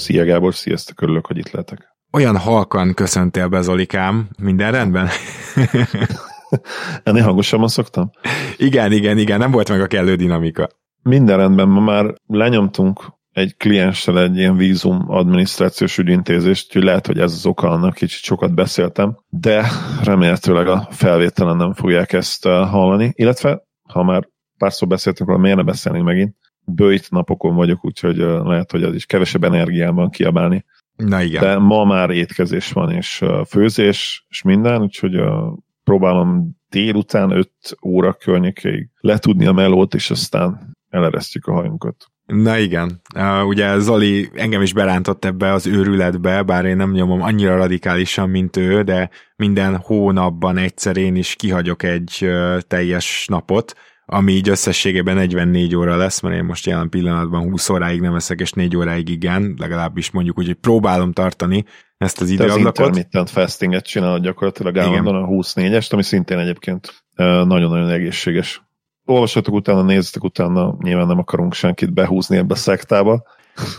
[0.00, 1.96] Szia Gábor, sziasztok, örülök, hogy itt lehetek.
[2.12, 5.08] Olyan halkan köszöntél be Zolikám, minden rendben?
[7.04, 8.10] Ennél hangosabban szoktam?
[8.56, 10.68] Igen, igen, igen, nem volt meg a kellő dinamika.
[11.02, 13.00] Minden rendben, ma már lenyomtunk
[13.32, 18.22] egy klienssel egy ilyen vízum adminisztrációs ügyintézést, úgyhogy lehet, hogy ez az oka annak, kicsit
[18.22, 19.66] sokat beszéltem, de
[20.04, 25.56] remélhetőleg a felvételen nem fogják ezt uh, hallani, illetve ha már párszor beszéltünk róla, miért
[25.56, 26.36] ne beszélni megint?
[26.64, 30.64] Bőjt napokon vagyok, úgyhogy lehet, hogy az is kevesebb energiában kiabálni.
[30.96, 31.42] Na igen.
[31.42, 35.20] De ma már étkezés van, és főzés, és minden, úgyhogy
[35.84, 37.50] próbálom délután 5
[37.86, 42.06] óra környékéig letudni a melót, és aztán eleresztjük a hajunkat.
[42.26, 47.22] Na igen, uh, ugye Zoli engem is berántott ebbe az őrületbe, bár én nem nyomom
[47.22, 53.74] annyira radikálisan, mint ő, de minden hónapban egyszer én is kihagyok egy uh, teljes napot,
[54.12, 58.40] ami így összességében 44 óra lesz, mert én most jelen pillanatban 20 óráig nem eszek,
[58.40, 61.64] és 4 óráig igen, legalábbis mondjuk úgy, hogy próbálom tartani
[61.96, 62.62] ezt az időablakot.
[62.74, 68.62] Te az intermittent fastinget csinálod gyakorlatilag állandóan a 24-est, ami szintén egyébként nagyon-nagyon egészséges
[69.04, 73.22] olvassatok utána, nézzetek utána, nyilván nem akarunk senkit behúzni ebbe a szektába,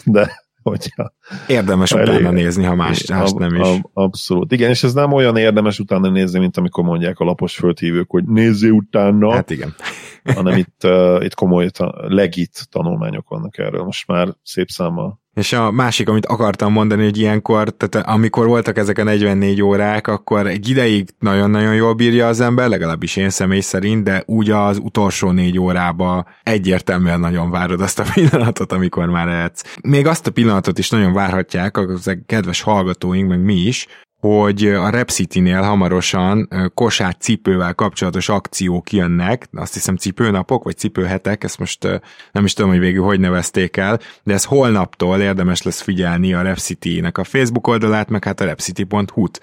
[0.05, 1.13] de hogyha...
[1.47, 3.67] Érdemes elég, utána nézni, ha más, más nem is.
[3.67, 4.51] Ab, abszolút.
[4.51, 8.23] Igen, és ez nem olyan érdemes utána nézni, mint amikor mondják a lapos földhívők, hogy
[8.23, 9.33] nézzé utána.
[9.33, 9.75] Hát igen.
[10.23, 13.83] hanem itt, uh, itt komoly, legit tanulmányok vannak erről.
[13.83, 18.77] Most már szép számmal és a másik, amit akartam mondani, hogy ilyenkor, tehát amikor voltak
[18.77, 23.59] ezek a 44 órák, akkor egy ideig nagyon-nagyon jól bírja az ember, legalábbis én személy
[23.59, 29.27] szerint, de úgy az utolsó négy órába egyértelműen nagyon várod azt a pillanatot, amikor már
[29.27, 29.75] lehetsz.
[29.83, 31.87] Még azt a pillanatot is nagyon várhatják a
[32.25, 33.87] kedves hallgatóink, meg mi is,
[34.21, 41.43] hogy a Rep City-nél hamarosan kosár cipővel kapcsolatos akciók jönnek, azt hiszem cipőnapok, vagy cipőhetek,
[41.43, 45.81] ezt most nem is tudom, hogy végül hogy nevezték el, de ez holnaptól érdemes lesz
[45.81, 49.39] figyelni a Rep City-nek a Facebook oldalát, meg hát a repcity.hu-t,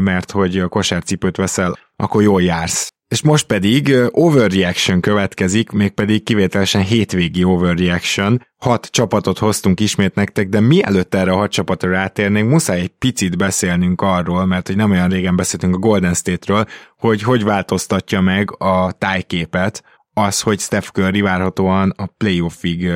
[0.00, 2.93] mert hogy kosárcipőt veszel, akkor jól jársz.
[3.08, 8.46] És most pedig overreaction következik, mégpedig kivételesen hétvégi overreaction.
[8.56, 13.36] Hat csapatot hoztunk ismét nektek, de mielőtt erre a hat csapatra rátérnénk, muszáj egy picit
[13.36, 16.66] beszélnünk arról, mert hogy nem olyan régen beszéltünk a Golden State-ről,
[16.98, 19.82] hogy hogy változtatja meg a tájképet
[20.12, 22.90] az, hogy Steph Curry várhatóan a playoffig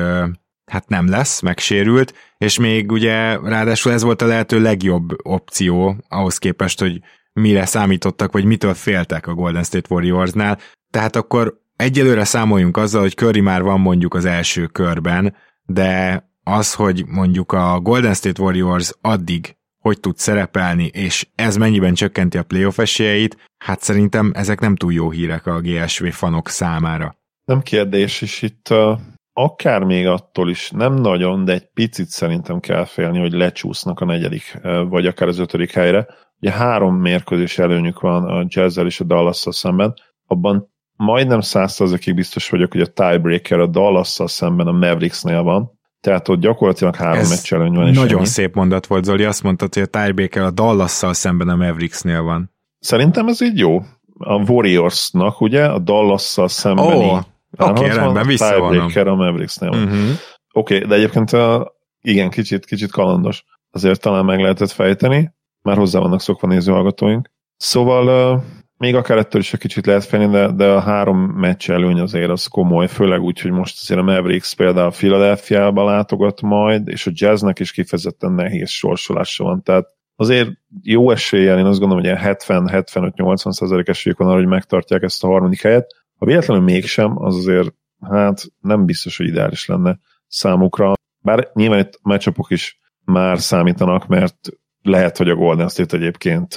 [0.65, 6.37] hát nem lesz, megsérült, és még ugye ráadásul ez volt a lehető legjobb opció ahhoz
[6.37, 7.01] képest, hogy
[7.33, 10.57] mire számítottak, vagy mitől féltek a Golden State Warriorsnál.
[10.91, 16.73] Tehát akkor egyelőre számoljunk azzal, hogy Curry már van mondjuk az első körben, de az,
[16.73, 22.43] hogy mondjuk a Golden State Warriors addig hogy tud szerepelni, és ez mennyiben csökkenti a
[22.43, 27.15] playoff esélyeit, hát szerintem ezek nem túl jó hírek a GSV fanok számára.
[27.45, 28.99] Nem kérdés, és itt uh,
[29.33, 34.05] akár még attól is nem nagyon, de egy picit szerintem kell félni, hogy lecsúsznak a
[34.05, 36.07] negyedik, vagy akár az ötödik helyre.
[36.41, 39.93] Ugye három mérkőzés előnyük van a Jazz-el és a dallas szemben,
[40.25, 46.27] abban majdnem százszerzekig biztos vagyok, hogy a tiebreaker a dallas szemben a Mavericksnél van, tehát
[46.27, 47.91] ott gyakorlatilag három Ez meccs előny van.
[47.91, 48.25] Nagyon ennyi.
[48.25, 52.51] szép mondat volt, Zoli, azt mondtad, hogy a tiebreaker a dallas szemben a Mavericksnél van.
[52.79, 53.79] Szerintem ez így jó.
[54.17, 57.19] A Warriorsnak, ugye, a dallas szemben oh,
[57.57, 58.91] Oké, okay, rendben, visszavonom.
[58.95, 59.69] A Mavericksnél.
[59.69, 60.09] Uh-huh.
[60.53, 63.43] Oké, okay, de egyébként a, igen, kicsit, kicsit kalandos.
[63.71, 67.29] Azért talán meg lehetett fejteni már hozzá vannak szokva nézőhallgatóink.
[67.57, 68.43] Szóval uh,
[68.77, 72.29] még akár ettől is egy kicsit lehet félni, de, de a három meccs előny azért
[72.29, 77.11] az komoly, főleg úgy, hogy most azért a Mavericks például Philadelphia-ba látogat majd, és a
[77.13, 80.49] Jazznek is kifejezetten nehéz sorsolása van, tehát azért
[80.81, 85.23] jó eséllyel, én azt gondolom, hogy ilyen 70-75-80 százalék esélyük van arra, hogy megtartják ezt
[85.23, 85.95] a harmadik helyet.
[86.17, 90.93] Ha véletlenül mégsem, az azért hát nem biztos, hogy ideális lenne számukra.
[91.21, 94.49] Bár nyilván itt a meccsapok is már számítanak, mert
[94.81, 96.55] lehet, hogy a Golden State egyébként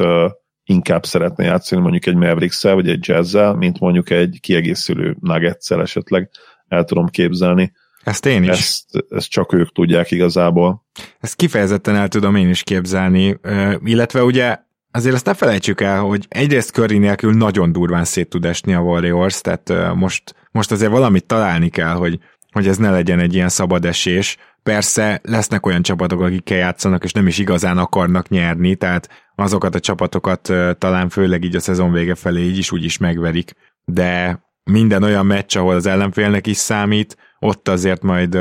[0.65, 6.31] inkább szeretne játszani mondjuk egy mavericks vagy egy jazz mint mondjuk egy kiegészülő nuggets esetleg
[6.69, 7.73] el tudom képzelni.
[8.05, 8.49] Ezt én is.
[8.49, 10.85] Ezt, ezt csak ők tudják igazából.
[11.21, 13.39] Ezt kifejezetten el tudom én is képzelni,
[13.85, 14.59] illetve ugye
[14.91, 18.81] azért azt ne felejtsük el, hogy egyrészt Curry nélkül nagyon durván szét tud esni a
[18.81, 22.19] Warriors, tehát most, most azért valamit találni kell, hogy,
[22.53, 27.12] hogy ez ne legyen egy ilyen szabad esés, Persze lesznek olyan csapatok, akikkel játszanak, és
[27.12, 32.14] nem is igazán akarnak nyerni, tehát azokat a csapatokat talán főleg így a szezon vége
[32.14, 33.53] felé így is úgy is megverik,
[33.85, 38.38] de minden olyan meccs, ahol az ellenfélnek is számít, ott azért majd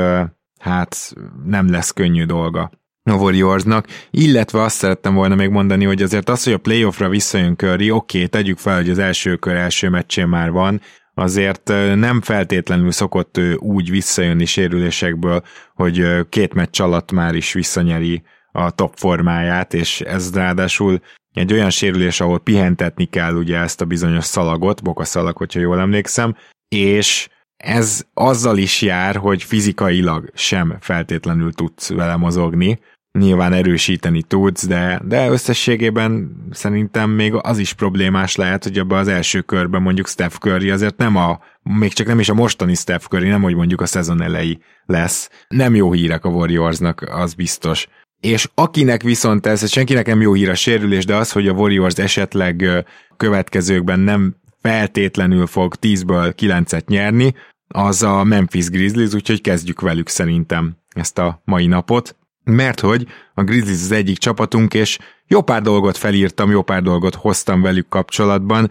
[0.58, 1.14] hát
[1.44, 2.70] nem lesz könnyű dolga
[3.04, 7.56] a Warriorsnak, illetve azt szerettem volna még mondani, hogy azért az, hogy a playoffra visszajön
[7.56, 10.80] Curry, oké, okay, tegyük fel, hogy az első kör első meccsén már van,
[11.14, 15.42] azért nem feltétlenül szokott ő úgy visszajönni sérülésekből,
[15.74, 18.22] hogy két meccs alatt már is visszanyeri
[18.52, 21.00] a top formáját, és ez ráadásul
[21.32, 26.36] egy olyan sérülés, ahol pihentetni kell ugye ezt a bizonyos szalagot, bokaszalag, hogyha jól emlékszem,
[26.68, 32.80] és ez azzal is jár, hogy fizikailag sem feltétlenül tudsz vele mozogni,
[33.18, 39.08] nyilván erősíteni tudsz, de, de összességében szerintem még az is problémás lehet, hogy abban az
[39.08, 43.04] első körben mondjuk Steph Curry azért nem a, még csak nem is a mostani Steph
[43.04, 45.30] Curry, nem hogy mondjuk a szezon elejé lesz.
[45.48, 47.88] Nem jó hírek a Warriorsnak, az biztos.
[48.20, 51.94] És akinek viszont ez, senkinek nem jó hír a sérülés, de az, hogy a Warriors
[51.94, 52.84] esetleg
[53.16, 57.34] következőkben nem feltétlenül fog 10-ből 9-et nyerni,
[57.68, 63.42] az a Memphis Grizzlies, úgyhogy kezdjük velük szerintem ezt a mai napot mert hogy a
[63.42, 68.70] Grizzlies az egyik csapatunk, és jó pár dolgot felírtam, jó pár dolgot hoztam velük kapcsolatban.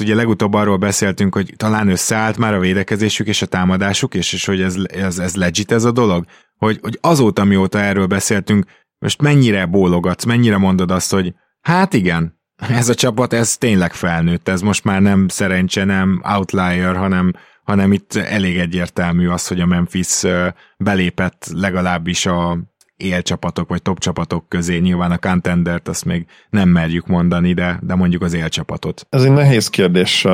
[0.00, 4.44] Ugye legutóbb arról beszéltünk, hogy talán összeállt már a védekezésük és a támadásuk, és, és
[4.44, 6.24] hogy ez, ez, ez legit ez a dolog.
[6.56, 8.64] Hogy, hogy azóta, mióta erről beszéltünk,
[8.98, 12.38] most mennyire bólogatsz, mennyire mondod azt, hogy hát igen,
[12.68, 17.32] ez a csapat, ez tényleg felnőtt, ez most már nem szerencse, nem outlier, hanem,
[17.64, 20.22] hanem itt elég egyértelmű az, hogy a Memphis
[20.78, 22.58] belépett legalábbis a
[23.00, 27.94] élcsapatok vagy top csapatok közé, nyilván a contendert azt még nem merjük mondani, de, de
[27.94, 29.06] mondjuk az élcsapatot.
[29.08, 30.26] Ez egy nehéz kérdés.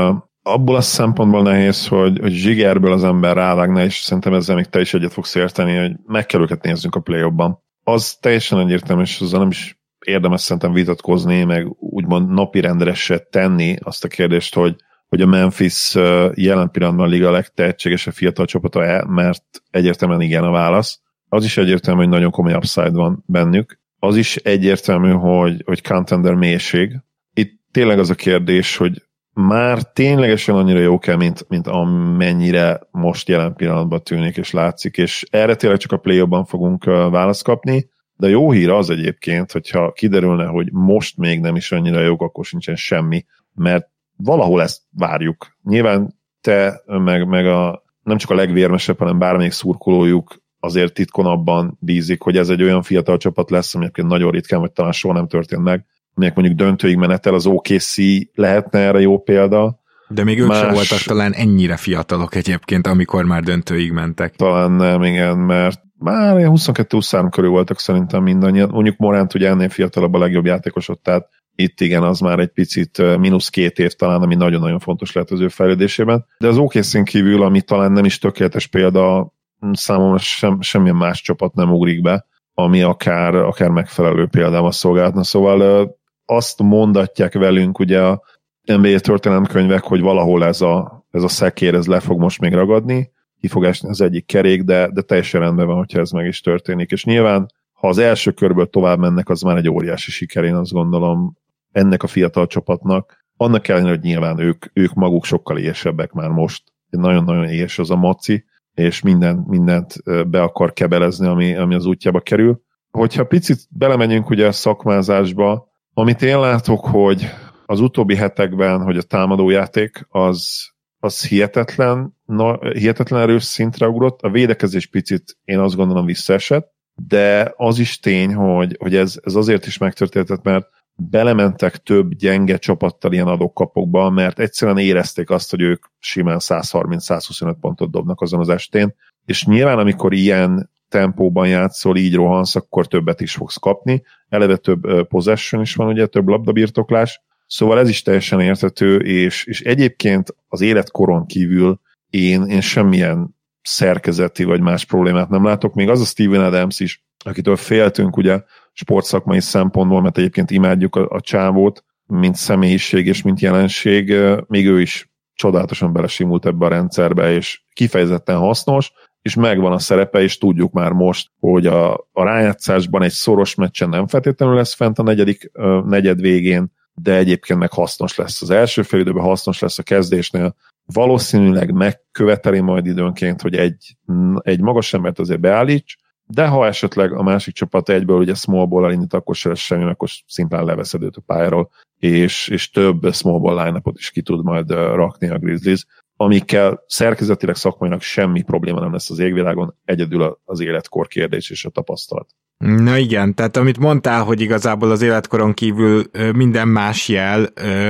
[0.43, 4.81] Abból a szempontból nehéz, hogy, hogy zsigerből az ember rávágna, és szerintem ezzel még te
[4.81, 9.03] is egyet fogsz érteni, hogy meg kell őket nézzünk a play ban Az teljesen egyértelmű,
[9.03, 14.55] és azzal nem is érdemes szerintem vitatkozni, meg úgymond napirendre se tenni azt a kérdést,
[14.55, 14.77] hogy,
[15.09, 15.95] hogy a Memphis
[16.35, 21.01] jelen pillanatban a liga legtehetségesebb fiatal csapata, mert egyértelműen igen a válasz
[21.37, 23.79] az is egyértelmű, hogy nagyon komoly upside van bennük.
[23.99, 27.01] Az is egyértelmű, hogy, hogy contender mélység.
[27.35, 29.03] Itt tényleg az a kérdés, hogy
[29.33, 35.27] már ténylegesen annyira jó kell, mint, mint amennyire most jelen pillanatban tűnik és látszik, és
[35.31, 40.45] erre tényleg csak a play fogunk választ kapni, de jó hír az egyébként, hogyha kiderülne,
[40.45, 43.25] hogy most még nem is annyira jó, akkor sincsen semmi,
[43.55, 45.57] mert valahol ezt várjuk.
[45.63, 51.77] Nyilván te, meg, meg a, nem csak a legvérmesebb, hanem bármelyik szurkolójuk azért titkon abban
[51.81, 55.15] bízik, hogy ez egy olyan fiatal csapat lesz, ami egyébként nagyon ritkán, vagy talán soha
[55.15, 55.85] nem történt meg,
[56.15, 57.97] aminek mondjuk döntőig menetel, az OKC
[58.35, 59.81] lehetne erre jó példa.
[60.09, 60.59] De még ők Más...
[60.59, 64.35] sem voltak talán ennyire fiatalok egyébként, amikor már döntőig mentek.
[64.35, 68.69] Talán nem, igen, mert már 22-23 körül voltak szerintem mindannyian.
[68.73, 72.49] Mondjuk Morant ugye ennél fiatalabb a legjobb játékos ott, tehát itt igen, az már egy
[72.49, 76.27] picit mínusz két év talán, ami nagyon-nagyon fontos lehet az ő fejlődésében.
[76.39, 79.35] De az okc kívül, ami talán nem is tökéletes példa,
[79.73, 85.25] számomra sem, semmilyen más csapat nem ugrik be, ami akár, akár megfelelő példával szolgálhatna.
[85.25, 85.91] Szóval
[86.25, 88.23] azt mondatják velünk ugye a
[88.63, 93.11] NBA történelemkönyvek, hogy valahol ez a, ez a szekér, ez le fog most még ragadni,
[93.41, 96.41] ki fog esni az egyik kerék, de, de teljesen rendben van, hogyha ez meg is
[96.41, 96.91] történik.
[96.91, 100.73] És nyilván, ha az első körből tovább mennek, az már egy óriási siker, én azt
[100.73, 101.37] gondolom
[101.73, 103.25] ennek a fiatal csapatnak.
[103.37, 106.63] Annak ellenére, hogy nyilván ők, ők maguk sokkal éhesebbek már most.
[106.91, 108.45] Nagyon-nagyon éhes az a maci,
[108.77, 109.95] és minden, mindent
[110.31, 112.61] be akar kebelezni, ami, ami az útjába kerül.
[112.91, 117.31] Hogyha picit belemegyünk ugye a szakmázásba, amit én látok, hogy
[117.67, 120.69] az utóbbi hetekben, hogy a támadójáték az,
[120.99, 127.53] az hihetetlen, na, hihetetlen erős szintre ugrott, a védekezés picit én azt gondolom visszaesett, de
[127.57, 133.13] az is tény, hogy, hogy ez, ez azért is megtörtént, mert belementek több gyenge csapattal
[133.13, 138.95] ilyen adókapokba, mert egyszerűen érezték azt, hogy ők simán 130-125 pontot dobnak azon az estén,
[139.25, 144.03] és nyilván amikor ilyen tempóban játszol, így rohansz, akkor többet is fogsz kapni.
[144.29, 149.61] Eleve több possession is van, ugye, több labdabirtoklás, szóval ez is teljesen érthető, és, és
[149.61, 155.75] egyébként az életkoron kívül én, én semmilyen szerkezeti vagy más problémát nem látok.
[155.75, 158.43] Még az a Steven Adams is, akitől féltünk ugye
[158.73, 164.15] sportszakmai szempontból, mert egyébként imádjuk a, a csávót, mint személyiség és mint jelenség,
[164.47, 168.93] még ő is csodálatosan belesimult ebbe a rendszerbe, és kifejezetten hasznos,
[169.23, 173.89] és megvan a szerepe, és tudjuk már most, hogy a, a rájátszásban egy szoros meccsen
[173.89, 175.51] nem feltétlenül lesz fent a negyedik
[175.85, 178.43] negyed végén, de egyébként meg hasznos lesz.
[178.43, 180.55] Az első fél időben, hasznos lesz a kezdésnél,
[180.85, 183.97] valószínűleg megköveteli majd időnként, hogy egy,
[184.39, 188.93] egy magas embert azért beállíts, de ha esetleg a másik csapat egyből ugye small ball
[188.93, 193.39] indít, akkor se lesz semmi, akkor szimplán leveszed őt a pályáról, és, és több small
[193.39, 198.93] ball line is ki tud majd rakni a Grizzlies, amikkel szerkezetileg szakmainak semmi probléma nem
[198.93, 202.29] lesz az égvilágon, egyedül az életkor kérdés és a tapasztalat.
[202.59, 207.49] Na igen, tehát amit mondtál, hogy igazából az életkoron kívül minden más jel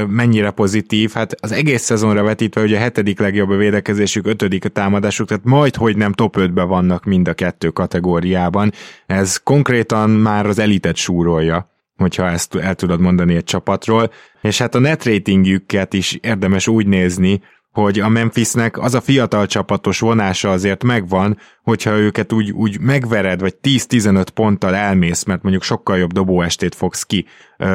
[0.08, 4.68] mennyire pozitív, hát az egész szezonra vetítve, hogy a hetedik legjobb a védekezésük, ötödik a
[4.68, 8.72] támadásuk, tehát majd, hogy nem top 5 vannak mind a kettő kategóriában.
[9.06, 14.74] Ez konkrétan már az elitet súrolja hogyha ezt el tudod mondani egy csapatról, és hát
[14.74, 17.40] a net ratingjüket is érdemes úgy nézni,
[17.76, 23.40] hogy a Memphisnek az a fiatal csapatos vonása azért megvan, hogyha őket úgy, úgy megvered,
[23.40, 27.26] vagy 10-15 ponttal elmész, mert mondjuk sokkal jobb dobóestét fogsz ki,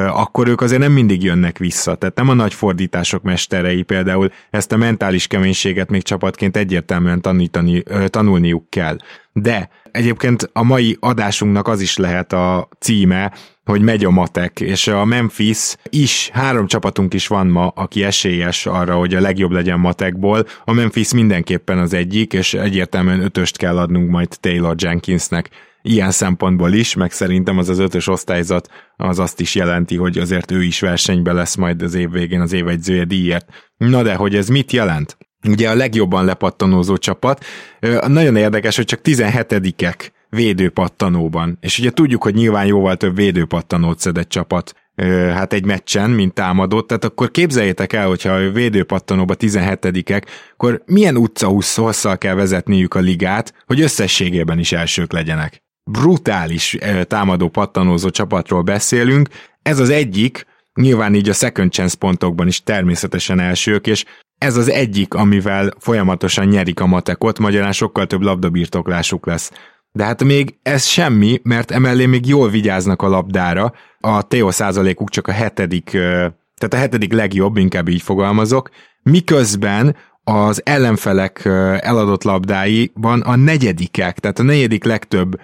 [0.08, 1.94] akkor ők azért nem mindig jönnek vissza.
[1.94, 7.82] Tehát nem a nagy fordítások mesterei például ezt a mentális keménységet még csapatként egyértelműen tanítani,
[8.06, 8.96] tanulniuk kell.
[9.32, 13.32] De egyébként a mai adásunknak az is lehet a címe,
[13.64, 18.66] hogy megy a matek, és a Memphis is, három csapatunk is van ma, aki esélyes
[18.66, 20.46] arra, hogy a legjobb legyen matekból.
[20.64, 25.50] A Memphis mindenképpen az egyik, és egyértelműen ötöst kell adnunk majd Taylor Jenkinsnek
[25.82, 30.50] ilyen szempontból is, meg szerintem az az ötös osztályzat az azt is jelenti, hogy azért
[30.50, 33.48] ő is versenybe lesz majd az év végén az évegyzője díjért.
[33.76, 35.16] Na de, hogy ez mit jelent?
[35.48, 37.44] Ugye a legjobban lepattanózó csapat.
[38.06, 41.58] Nagyon érdekes, hogy csak 17-ek védőpattanóban.
[41.60, 44.74] És ugye tudjuk, hogy nyilván jóval több védőpattanót szedett csapat
[45.32, 51.16] hát egy meccsen, mint támadott, tehát akkor képzeljétek el, hogyha a védőpattanóba 17-ek, akkor milyen
[51.16, 55.62] utca hosszal kell vezetniük a ligát, hogy összességében is elsők legyenek.
[55.90, 59.28] Brutális támadó pattanózó csapatról beszélünk,
[59.62, 64.04] ez az egyik, nyilván így a second chance pontokban is természetesen elsők, és
[64.38, 69.52] ez az egyik, amivel folyamatosan nyerik a matekot, magyarán sokkal több labdabirtoklásuk lesz.
[69.92, 75.10] De hát még ez semmi, mert emellé még jól vigyáznak a labdára, a TO százalékuk
[75.10, 78.70] csak a hetedik, tehát a hetedik legjobb, inkább így fogalmazok,
[79.02, 81.44] miközben az ellenfelek
[81.80, 85.40] eladott labdáiban a negyedikek, tehát a negyedik legtöbb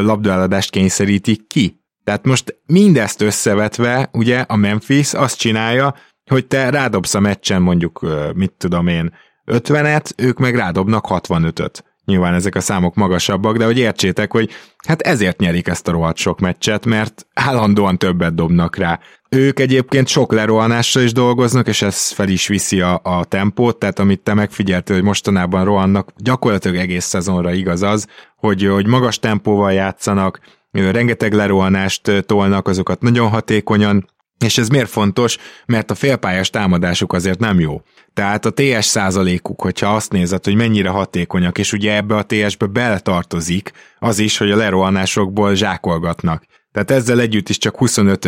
[0.00, 1.80] labdaeladást kényszerítik ki.
[2.04, 5.94] Tehát most mindezt összevetve, ugye a Memphis azt csinálja,
[6.30, 9.12] hogy te rádobsz a meccsen mondjuk, mit tudom én,
[9.46, 11.84] 50-et, ők meg rádobnak 65-öt.
[12.10, 14.50] Nyilván ezek a számok magasabbak, de hogy értsétek, hogy
[14.86, 18.98] hát ezért nyerik ezt a rohadt sok meccset, mert állandóan többet dobnak rá.
[19.28, 23.98] Ők egyébként sok lerohanással is dolgoznak, és ez fel is viszi a, a tempót, tehát
[23.98, 29.72] amit te megfigyeltél, hogy mostanában rohannak, gyakorlatilag egész szezonra igaz az, hogy, hogy magas tempóval
[29.72, 30.40] játszanak,
[30.70, 34.06] rengeteg lerohanást tolnak, azokat nagyon hatékonyan
[34.44, 35.38] és ez miért fontos?
[35.66, 37.82] Mert a félpályás támadásuk azért nem jó.
[38.14, 42.66] Tehát a TS százalékuk, hogyha azt nézed, hogy mennyire hatékonyak, és ugye ebbe a TS-be
[42.66, 46.44] beletartozik az is, hogy a lerohanásokból zsákolgatnak.
[46.72, 48.24] Tehát ezzel együtt is csak 25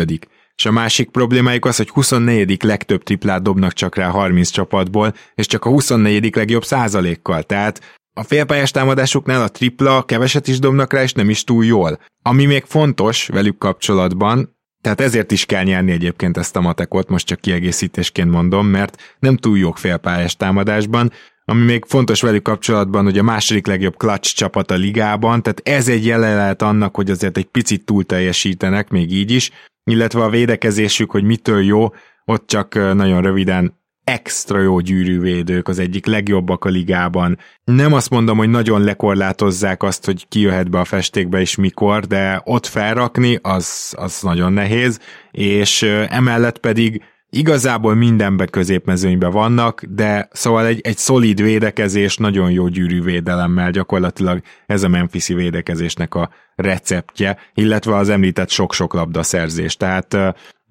[0.55, 2.63] és a másik problémájuk az, hogy 24.
[2.63, 6.35] legtöbb triplát dobnak csak rá 30 csapatból, és csak a 24.
[6.35, 7.43] legjobb százalékkal.
[7.43, 11.99] Tehát a félpályás támadásuknál a tripla keveset is dobnak rá, és nem is túl jól.
[12.21, 17.25] Ami még fontos velük kapcsolatban, tehát ezért is kell nyerni egyébként ezt a matekot, most
[17.25, 21.11] csak kiegészítésként mondom, mert nem túl jók félpályás támadásban,
[21.45, 25.87] ami még fontos velük kapcsolatban, hogy a második legjobb clutch csapat a ligában, tehát ez
[25.87, 29.51] egy jele annak, hogy azért egy picit túl teljesítenek, még így is,
[29.83, 31.87] illetve a védekezésük, hogy mitől jó,
[32.25, 37.37] ott csak nagyon röviden extra jó gyűrűvédők, az egyik legjobbak a ligában.
[37.63, 42.05] Nem azt mondom, hogy nagyon lekorlátozzák azt, hogy ki jöhet be a festékbe és mikor,
[42.05, 44.99] de ott felrakni az, az nagyon nehéz,
[45.31, 52.67] és emellett pedig igazából mindenbe középmezőnybe vannak, de szóval egy, egy szolid védekezés, nagyon jó
[52.67, 59.75] gyűrűvédelemmel gyakorlatilag ez a Memphisi védekezésnek a receptje, illetve az említett sok-sok labdaszerzés.
[59.75, 60.17] Tehát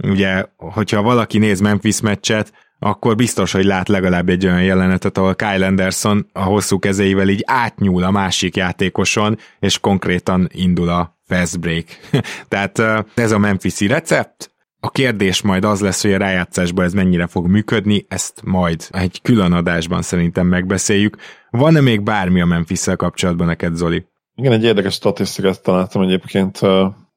[0.02, 2.52] ugye, hogyha valaki néz Memphis meccset,
[2.84, 7.42] akkor biztos, hogy lát legalább egy olyan jelenetet, ahol Kyle Anderson a hosszú kezeivel így
[7.46, 11.84] átnyúl a másik játékoson, és konkrétan indul a fast break.
[12.48, 12.82] Tehát
[13.14, 14.50] ez a Memphis-i recept,
[14.84, 19.20] a kérdés majd az lesz, hogy a rájátszásban ez mennyire fog működni, ezt majd egy
[19.22, 21.16] külön adásban szerintem megbeszéljük.
[21.50, 24.06] Van-e még bármi a memphis kapcsolatban neked, Zoli?
[24.34, 26.60] Igen, egy érdekes statisztikát találtam egyébként.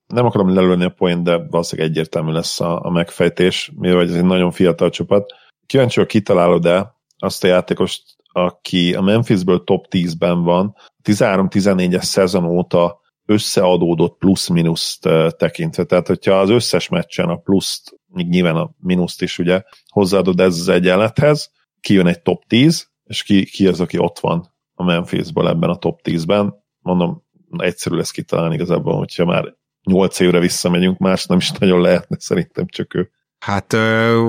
[0.08, 4.26] Nem akarom lelőni a point, de valószínűleg egyértelmű lesz a, a megfejtés, mivel ez egy
[4.26, 5.34] nagyon fiatal csapat
[5.66, 13.00] kíváncsi, hogy kitalálod-e azt a játékost, aki a Memphisből top 10-ben van, 13-14-es szezon óta
[13.26, 15.84] összeadódott plusz-minuszt tekintve.
[15.84, 20.68] Tehát, hogyha az összes meccsen a pluszt, nyilván a minuszt is ugye hozzáadod ez az
[20.68, 25.70] egyenlethez, kijön egy top 10, és ki, ki az, aki ott van a Memphisből ebben
[25.70, 26.64] a top 10-ben.
[26.80, 27.24] Mondom,
[27.58, 32.66] egyszerű lesz kitalálni igazából, hogyha már nyolc évre visszamegyünk, más nem is nagyon lehetne, szerintem
[32.68, 33.12] csak ő.
[33.46, 33.72] Hát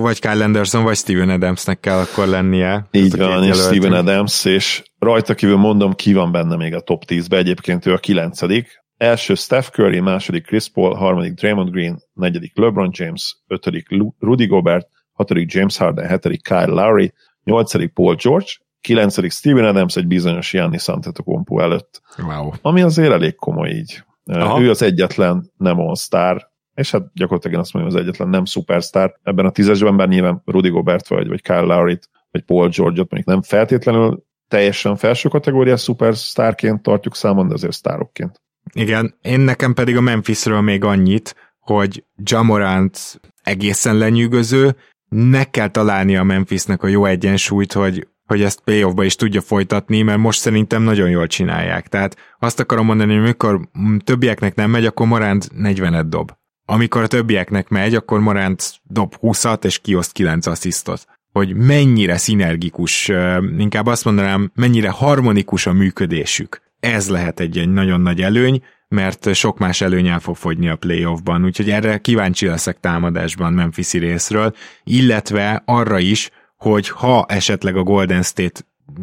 [0.01, 2.89] vagy Kyle Anderson, vagy Steven Adamsnek kell akkor lennie.
[2.91, 7.03] Így van, és Steven Adams, és rajta kívül mondom, ki van benne még a top
[7.07, 8.85] 10-be, egyébként ő a kilencedik.
[8.97, 13.87] Első Steph Curry, második Chris Paul, harmadik Draymond Green, negyedik LeBron James, ötödik
[14.19, 17.13] Rudy Gobert, hatodik James Harden, hetedik Kyle Lowry,
[17.45, 22.03] nyolcadik Paul George, kilencedik Steven Adams egy bizonyos Giannis Antetokounmpo előtt.
[22.19, 22.51] Wow.
[22.63, 24.03] Ami azért elég komoly így.
[24.25, 24.61] Aha.
[24.61, 29.19] Ő az egyetlen nem all-star, és hát gyakorlatilag én azt mondom, az egyetlen nem superstar
[29.23, 33.25] ebben a tízesben, bár nyilván Rudy Gobert vagy, vagy Kyle Lowry-t, vagy Paul George-ot mondjuk
[33.25, 38.43] nem feltétlenül teljesen felső kategóriás superstarként tartjuk számon, de azért sztárokként.
[38.73, 44.77] Igen, én nekem pedig a Memphisről még annyit, hogy Jamorant egészen lenyűgöző,
[45.09, 50.03] ne kell találni a Memphisnek a jó egyensúlyt, hogy hogy ezt playoffba is tudja folytatni,
[50.03, 51.89] mert most szerintem nagyon jól csinálják.
[51.89, 53.69] Tehát azt akarom mondani, hogy mikor
[54.05, 56.33] többieknek nem megy, akkor Morant 40-et dob.
[56.69, 61.07] Amikor a többieknek megy, akkor Morant dob 20-at és kioszt 9 asszisztot.
[61.33, 63.13] Hogy mennyire szinergikus,
[63.59, 66.63] inkább azt mondanám, mennyire harmonikus a működésük.
[66.81, 70.77] Ez lehet egy, egy nagyon nagy előny, mert sok más előny el fog fogyni a
[70.77, 74.55] playoffban, úgyhogy erre kíváncsi leszek támadásban memphis részről,
[74.85, 78.61] illetve arra is, hogy ha esetleg a Golden State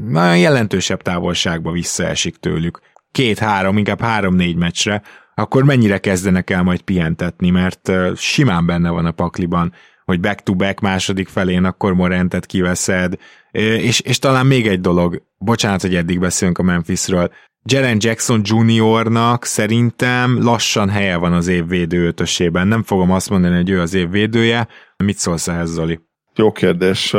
[0.08, 2.80] nagyon jelentősebb távolságba visszaesik tőlük,
[3.12, 5.02] két-három, inkább három-négy meccsre,
[5.36, 9.74] akkor mennyire kezdenek el majd pihentetni, mert simán benne van a pakliban,
[10.06, 13.14] hogy back-to-back második felén akkor Morentet kiveszed,
[13.52, 17.32] és, és talán még egy dolog, bocsánat, hogy eddig beszélünk a Memphisről,
[17.66, 22.68] Jaren Jackson Juniornak szerintem lassan helye van az év védő ötösében.
[22.68, 24.68] Nem fogom azt mondani, hogy ő az év védője.
[24.98, 26.00] Mit szólsz ehhez, Zoli?
[26.36, 27.12] Jó kérdés,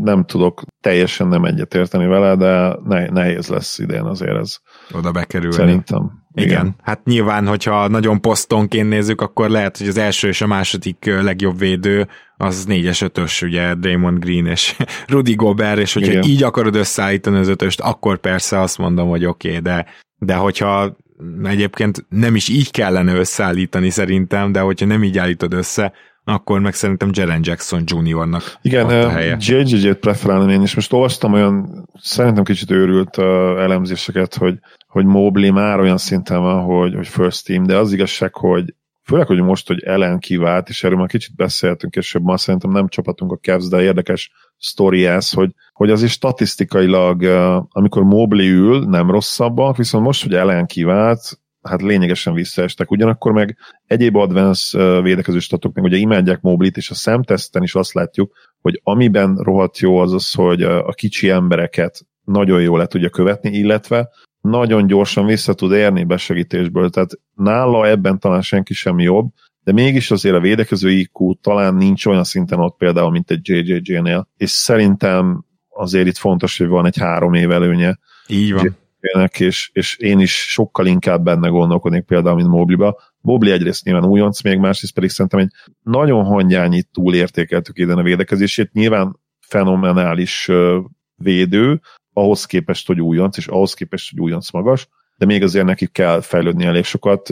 [0.00, 2.78] nem tudok teljesen nem egyetérteni vele, de
[3.10, 4.56] nehéz lesz idén azért ez.
[4.92, 5.54] Oda bekerülni.
[5.54, 6.21] Szerintem.
[6.34, 6.48] Igen.
[6.48, 6.76] Igen.
[6.82, 11.58] Hát nyilván, hogyha nagyon posztonként nézzük, akkor lehet, hogy az első és a második legjobb
[11.58, 14.76] védő az négyes ötös, ugye Draymond Green és
[15.12, 16.22] Rudy Gobert, és hogyha Igen.
[16.22, 19.86] így akarod összeállítani az ötöst, akkor persze azt mondom, hogy oké, okay, de,
[20.18, 20.96] de hogyha
[21.44, 25.92] egyébként nem is így kellene összeállítani szerintem, de hogyha nem így állítod össze,
[26.24, 29.36] akkor meg szerintem Jaren Jackson Jr.-nak Igen, a helye.
[29.40, 33.24] JJJ-t preferálnám én, és most olvastam olyan, szerintem kicsit őrült uh,
[33.58, 34.58] elemzéseket, hogy,
[34.92, 39.26] hogy Mobley már olyan szinten van, hogy, hogy first team, de az igazság, hogy főleg,
[39.26, 43.32] hogy most, hogy ellen kivált, és erről már kicsit beszéltünk később, ma szerintem nem csapatunk
[43.32, 47.22] a Cavs, de érdekes sztori ez, hogy, hogy azért statisztikailag,
[47.68, 52.90] amikor Mobley ül, nem rosszabbak, viszont most, hogy ellen kivált, hát lényegesen visszaestek.
[52.90, 57.92] Ugyanakkor meg egyéb advanced védekező statok meg ugye imádják Moblit, és a szemteszten is azt
[57.92, 63.10] látjuk, hogy amiben rohadt jó az az, hogy a kicsi embereket nagyon jól le tudja
[63.10, 64.10] követni, illetve
[64.42, 69.30] nagyon gyorsan vissza tud érni besegítésből, tehát nála ebben talán senki sem jobb,
[69.64, 74.28] de mégis azért a védekező IQ talán nincs olyan szinten ott például, mint egy JJJ-nél,
[74.36, 77.98] és szerintem azért itt fontos, hogy van egy három év előnye.
[78.26, 83.00] Így van félnek, és, és én is sokkal inkább benne gondolkodnék például, mint Mobliba.
[83.20, 85.50] Mobli egyrészt nyilván újonc, még másrészt pedig szerintem egy
[85.82, 90.50] nagyon hangyányi túlértékeltük ide a védekezését, nyilván fenomenális
[91.14, 91.80] védő,
[92.12, 96.20] ahhoz képest, hogy újonc, és ahhoz képest, hogy újonc magas, de még azért neki kell
[96.20, 97.30] fejlődni elég sokat,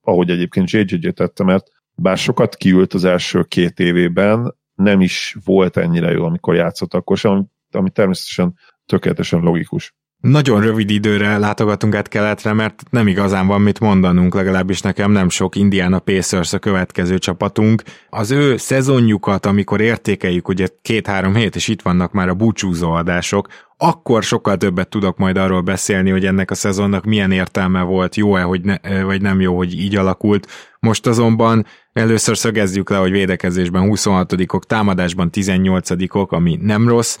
[0.00, 5.76] ahogy egyébként JJJ tette, mert bár sokat kiült az első két évében, nem is volt
[5.76, 8.54] ennyire jó, amikor játszott akkor sem, ami természetesen
[8.86, 9.94] tökéletesen logikus.
[10.20, 15.28] Nagyon rövid időre látogatunk át keletre, mert nem igazán van mit mondanunk, legalábbis nekem nem
[15.28, 17.82] sok Indiana Pacers a következő csapatunk.
[18.10, 23.48] Az ő szezonjukat, amikor értékeljük, ugye két-három hét, és itt vannak már a búcsúzó adások,
[23.86, 28.42] akkor sokkal többet tudok majd arról beszélni, hogy ennek a szezonnak milyen értelme volt, jó-e,
[28.42, 30.46] hogy ne, vagy nem jó, hogy így alakult.
[30.80, 37.18] Most azonban először szögezzük le, hogy védekezésben 26-ok, támadásban 18-ok, ami nem rossz.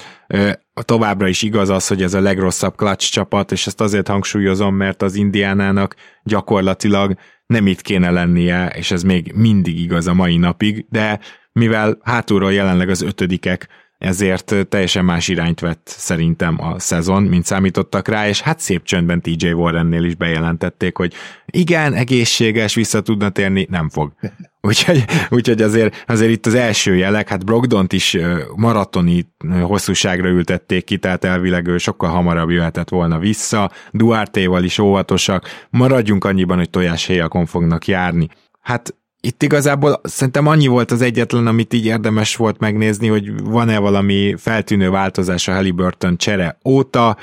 [0.74, 5.02] Továbbra is igaz az, hogy ez a legrosszabb clutch csapat, és ezt azért hangsúlyozom, mert
[5.02, 7.14] az Indiánának gyakorlatilag
[7.46, 11.20] nem itt kéne lennie, és ez még mindig igaz a mai napig, de
[11.52, 13.68] mivel hátulról jelenleg az ötödikek,
[14.04, 19.20] ezért teljesen más irányt vett szerintem a szezon, mint számítottak rá, és hát szép csöndben
[19.20, 21.14] TJ Warrennél is bejelentették, hogy
[21.46, 24.12] igen, egészséges, vissza tudna térni, nem fog.
[24.60, 28.16] Úgyhogy, úgyhogy azért, azért itt az első jelek, hát Brogdont is
[28.56, 35.66] maratoni hosszúságra ültették ki, tehát elvileg ő sokkal hamarabb jöhetett volna vissza, Duarte-val is óvatosak,
[35.70, 38.28] maradjunk annyiban, hogy tojás héjakon fognak járni.
[38.60, 43.78] Hát itt igazából szerintem annyi volt az egyetlen, amit így érdemes volt megnézni, hogy van-e
[43.78, 47.16] valami feltűnő változás a Halliburton csere óta.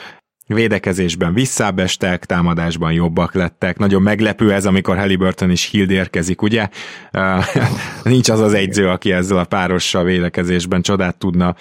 [0.47, 3.77] védekezésben visszábestek, támadásban jobbak lettek.
[3.77, 6.69] Nagyon meglepő ez, amikor Halliburton is Hild érkezik, ugye?
[8.03, 11.55] Nincs az az egyző, aki ezzel a párossal védekezésben csodát tudna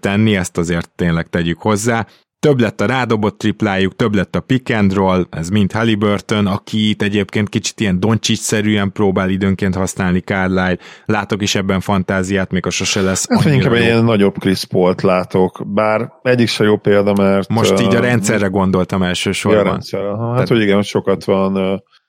[0.00, 2.06] tenni, ezt azért tényleg tegyük hozzá.
[2.46, 6.88] Több lett a rádobott triplájuk, több lett a pick and roll, ez mind Halliburton, aki
[6.88, 10.78] itt egyébként kicsit ilyen Doncsics-szerűen próbál időnként használni Carlisle.
[11.04, 15.02] Látok is ebben fantáziát, még a sose lesz Hát inkább egy ilyen nagyobb Chris Paul-t
[15.02, 17.48] látok, bár egyik se jó példa, mert...
[17.48, 19.64] Most így a rendszerre gondoltam elsősorban.
[19.64, 20.08] Ja, rendszerre.
[20.08, 21.52] Ha, hát, Tehát, hogy igen, sokat van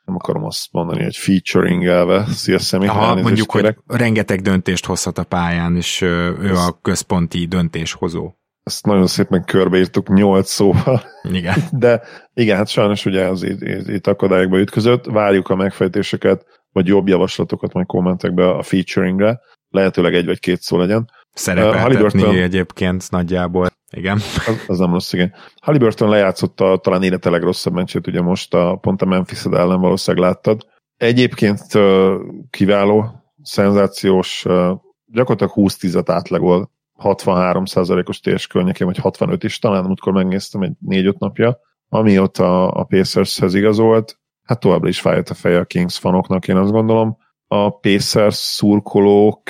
[0.06, 2.88] nem akarom azt mondani, hogy featuring elve, szia személy.
[2.88, 3.78] Ha mondjuk, kérek.
[3.86, 8.32] hogy rengeteg döntést hozhat a pályán, és ő a központi döntéshozó
[8.68, 11.02] ezt nagyon szépen körbeírtuk nyolc szóval.
[11.24, 11.56] Igen.
[11.72, 12.02] De
[12.34, 15.06] igen, hát sajnos ugye az itt, itt, itt akadályokba ütközött.
[15.06, 19.40] Várjuk a megfejtéseket, vagy jobb javaslatokat majd kommentekbe a featuringre.
[19.70, 21.10] Lehetőleg egy vagy két szó legyen.
[21.34, 23.68] Szerepeltetni uh, egyébként nagyjából.
[23.92, 24.16] Igen.
[24.48, 25.34] Az, az nem rossz, igen.
[25.62, 30.66] Halliburton lejátszotta talán élete legrosszabb mencsét, ugye most a, pont a memphis ellen valószínűleg láttad.
[30.98, 32.14] Egyébként uh,
[32.50, 34.72] kiváló, szenzációs, uh,
[35.06, 41.60] gyakorlatilag 20-10-et átlagol 63%-os TS környékén, vagy 65 is, talán amikor megnéztem egy 4-5 napja,
[41.90, 46.72] amióta a Pacershez igazolt, hát továbbra is fájt a feje a Kings fanoknak, én azt
[46.72, 47.18] gondolom.
[47.48, 49.50] A Pacers szurkolók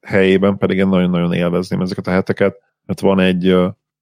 [0.00, 3.56] helyében pedig én nagyon-nagyon élvezném ezeket a heteket, mert van egy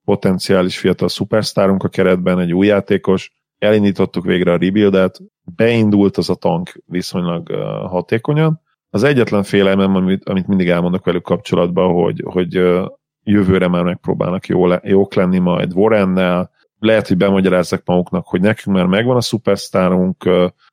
[0.05, 5.20] potenciális fiatal szupersztárunk a keretben, egy új játékos, elindítottuk végre a rebuildet,
[5.57, 7.51] beindult az a tank viszonylag
[7.87, 8.61] hatékonyan,
[8.94, 12.52] az egyetlen félelmem, amit, amit mindig elmondok velük kapcsolatban, hogy, hogy
[13.22, 18.76] jövőre már megpróbálnak jó le, jók lenni majd Warrennel, lehet, hogy bemagyarázzak maguknak, hogy nekünk
[18.76, 20.28] már megvan a szupersztárunk,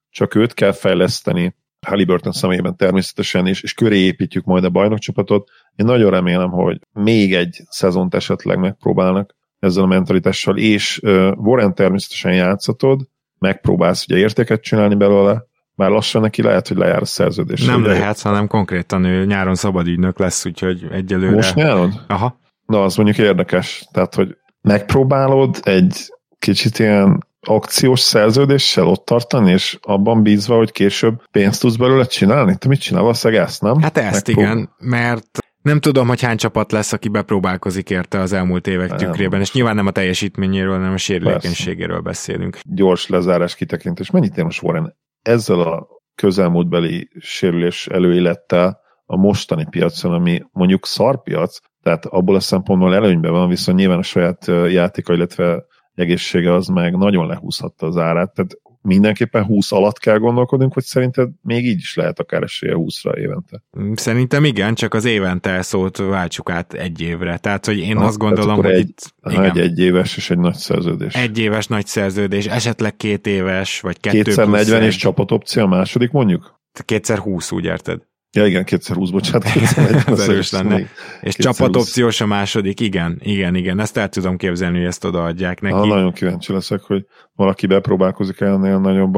[0.09, 1.55] csak őt kell fejleszteni,
[1.87, 5.49] Halliburton személyében természetesen is, és köré építjük majd a bajnokcsapatot.
[5.75, 11.75] Én nagyon remélem, hogy még egy szezont esetleg megpróbálnak ezzel a mentalitással, és uh, Warren
[11.75, 13.01] természetesen játszatod,
[13.39, 15.49] megpróbálsz ugye értéket csinálni belőle,
[15.81, 17.65] már lassan neki lehet, hogy lejár a szerződés.
[17.65, 21.35] Nem lehet, hanem konkrétan ő nyáron szabadügynök lesz, úgyhogy egyelőre...
[21.35, 21.93] Most nyáron?
[22.07, 22.39] Aha.
[22.65, 23.87] Na, az mondjuk érdekes.
[23.91, 31.21] Tehát, hogy megpróbálod egy kicsit ilyen akciós szerződéssel ott tartani, és abban bízva, hogy később
[31.31, 32.55] pénzt tudsz belőle csinálni?
[32.57, 33.01] Te mit csinál?
[33.01, 33.81] Valószínűleg ezt, nem?
[33.81, 38.33] Hát ezt Megprób- igen, mert nem tudom, hogy hány csapat lesz, aki bepróbálkozik érte az
[38.33, 38.97] elmúlt évek nem.
[38.97, 42.57] tükrében, és nyilván nem a teljesítményéről, hanem a sérülékenységéről beszélünk.
[42.63, 44.11] Gyors lezárás kitekintés.
[44.11, 51.57] Mennyit ér most Warren ezzel a közelmúltbeli sérülés előélettel a mostani piacon, ami mondjuk szarpiac,
[51.83, 56.97] tehát abból a szempontból előnyben van, viszont nyilván a saját játéka, illetve egészsége az meg
[56.97, 58.33] nagyon lehúzhatta az árát.
[58.33, 58.51] Tehát
[58.81, 63.63] mindenképpen 20 alatt kell gondolkodnunk, hogy szerinted még így is lehet akár esélye 20-ra évente?
[63.93, 67.37] Szerintem igen, csak az évente szót váltsuk át egy évre.
[67.37, 69.13] Tehát, hogy én ha, azt gondolom, hogy egy, itt...
[69.29, 71.15] Igen, egy, egy éves és egy nagy szerződés.
[71.15, 76.11] Egy éves nagy szerződés, esetleg két éves, vagy kettő Kétszer 40 és csapatopció a második
[76.11, 76.59] mondjuk?
[76.85, 78.01] Kétszer 20, úgy érted?
[78.33, 80.87] Ja igen, kétszer húsz, bocsánat, kétszer erős lenne.
[81.21, 85.75] És csapatopciós a második, igen, igen, igen, ezt el tudom képzelni, hogy ezt odaadják neki.
[85.75, 89.17] Ha, nagyon kíváncsi leszek, hogy valaki bepróbálkozik ennél nagyobb,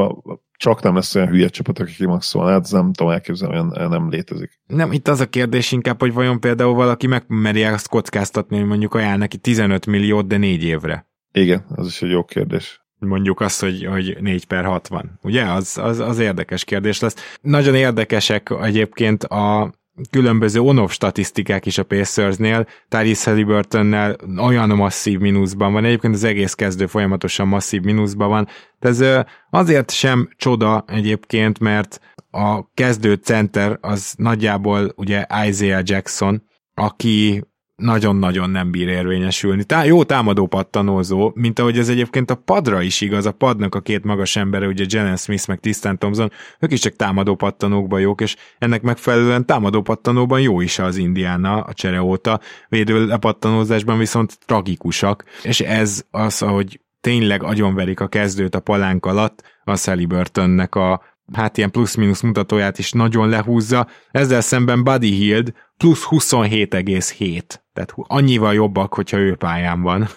[0.57, 4.61] csak nem lesz olyan hülye csapat, aki kimaxol, hát nem tudom elképzelni, olyan nem létezik.
[4.67, 8.93] Nem, itt az a kérdés inkább, hogy vajon például valaki megmeri azt kockáztatni, hogy mondjuk
[8.93, 11.07] ajánl neki 15 milliót, de négy évre.
[11.31, 15.19] Igen, az is egy jó kérdés mondjuk azt, hogy, hogy 4 per 60.
[15.21, 15.43] Ugye?
[15.43, 17.15] Az, az, az érdekes kérdés lesz.
[17.41, 19.73] Nagyon érdekesek egyébként a
[20.09, 26.53] különböző on statisztikák is a Pacersnél, Tyrese Halliburtonnel olyan masszív mínuszban van, egyébként az egész
[26.53, 28.47] kezdő folyamatosan masszív mínuszban van,
[28.79, 31.99] de ez azért sem csoda egyébként, mert
[32.31, 37.43] a kezdő center az nagyjából ugye Isaiah Jackson, aki
[37.75, 39.63] nagyon-nagyon nem bír érvényesülni.
[39.63, 43.81] Tá- jó támadó pattanózó, mint ahogy ez egyébként a padra is igaz, a padnak a
[43.81, 48.21] két magas embere, ugye Jalen Smith meg Tisztán Thompson, ők is csak támadó pattanókban jók,
[48.21, 54.37] és ennek megfelelően támadó pattanóban jó is az Indiana a csere óta, védő lepattanózásban viszont
[54.45, 61.01] tragikusak, és ez az, hogy tényleg agyonverik a kezdőt a palánk alatt, a Saliburtonnek a
[61.33, 63.87] hát ilyen plusz-minusz mutatóját is nagyon lehúzza.
[64.11, 67.41] Ezzel szemben Buddy Hield plusz 27,7.
[67.73, 70.07] Tehát annyival jobbak, hogyha ő pályán van.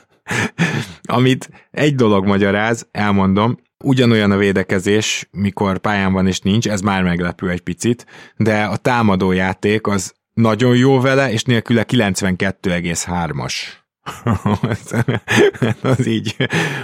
[1.03, 7.03] Amit egy dolog magyaráz, elmondom, ugyanolyan a védekezés, mikor pályán van és nincs, ez már
[7.03, 13.55] meglepő egy picit, de a támadó játék az nagyon jó vele, és nélküle 92,3-as.
[15.83, 16.37] az így,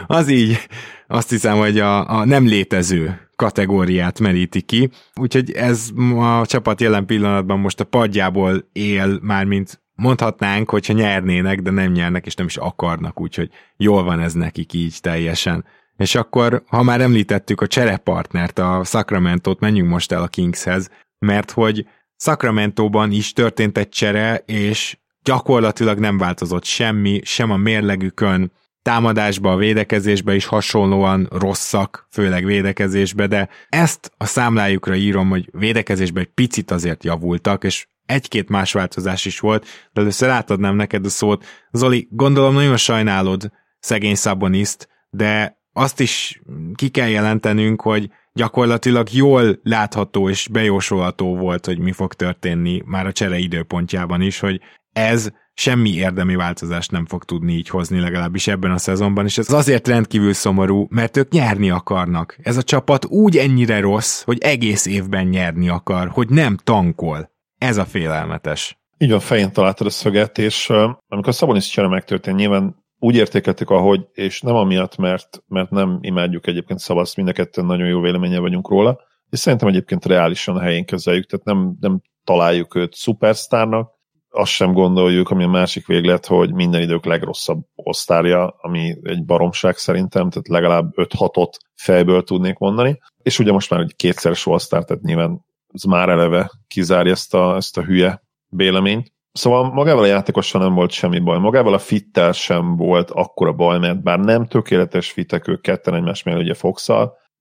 [0.07, 0.69] az így,
[1.13, 7.07] azt hiszem, hogy a, a nem létező kategóriát meríti ki, úgyhogy ez a csapat jelen
[7.07, 12.47] pillanatban most a padjából él, már mint mondhatnánk, hogyha nyernének, de nem nyernek, és nem
[12.47, 15.65] is akarnak, úgyhogy jól van ez nekik így teljesen.
[15.97, 21.51] És akkor, ha már említettük a cserepartnert, a Sacramento-t, menjünk most el a Kingshez, mert
[21.51, 29.53] hogy Sacramento-ban is történt egy csere, és gyakorlatilag nem változott semmi, sem a mérlegükön, támadásba,
[29.53, 36.33] a védekezésbe is hasonlóan rosszak, főleg védekezésbe, de ezt a számlájukra írom, hogy védekezésbe egy
[36.35, 41.45] picit azért javultak, és egy-két más változás is volt, de először átadnám neked a szót.
[41.73, 46.43] Zoli, gondolom nagyon sajnálod szegény Szaboniszt, de azt is
[46.75, 53.07] ki kell jelentenünk, hogy gyakorlatilag jól látható és bejósolható volt, hogy mi fog történni már
[53.07, 54.61] a csere időpontjában is, hogy
[54.93, 59.53] ez semmi érdemi változást nem fog tudni így hozni, legalábbis ebben a szezonban, és ez
[59.53, 62.39] azért rendkívül szomorú, mert ők nyerni akarnak.
[62.43, 67.31] Ez a csapat úgy ennyire rossz, hogy egész évben nyerni akar, hogy nem tankol.
[67.59, 68.81] Ez a félelmetes.
[68.99, 73.71] Így van, fején találtad a szöget, és uh, amikor Szabonis csere megtörtént, nyilván úgy értékeltük,
[73.71, 78.01] ahogy, és nem amiatt, mert, mert nem imádjuk egyébként Szabaszt, mind a ketten nagyon jó
[78.01, 82.95] véleménye vagyunk róla, és szerintem egyébként reálisan a helyén kezeljük, tehát nem, nem találjuk őt
[82.95, 83.92] szupersztárnak,
[84.33, 89.77] azt sem gondoljuk, ami a másik véglet, hogy minden idők legrosszabb osztárja, ami egy baromság
[89.77, 95.03] szerintem, tehát legalább 5-6-ot fejből tudnék mondani, és ugye most már egy kétszeres osztár, tehát
[95.03, 99.13] nyilván ez már eleve kizárja ezt a, ezt a hülye véleményt.
[99.33, 103.79] Szóval magával a játékossal nem volt semmi baj, magával a fittel sem volt akkora baj,
[103.79, 106.89] mert bár nem tökéletes fitek ők ketten egymás mellé ugye fox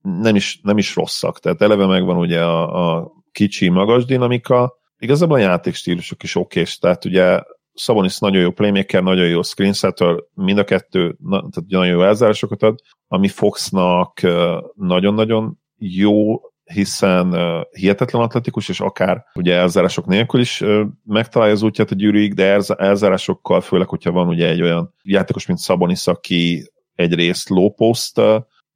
[0.01, 5.37] nem is, nem is rosszak, tehát eleve megvan ugye a, a kicsi, magas dinamika, igazából
[5.37, 7.41] a játékstílusok is okés, tehát ugye
[7.73, 12.63] Szabonis nagyon jó playmaker, nagyon jó screensetter, mind a kettő na, tehát nagyon jó elzárásokat
[12.63, 14.21] ad, ami Foxnak
[14.75, 17.35] nagyon-nagyon jó, hiszen
[17.71, 20.63] hihetetlen atletikus, és akár ugye elzárások nélkül is
[21.05, 25.59] megtalálja az útját a gyűrűig, de elzárásokkal, főleg, hogyha van ugye egy olyan játékos, mint
[25.59, 28.21] Szabonis, aki egyrészt low post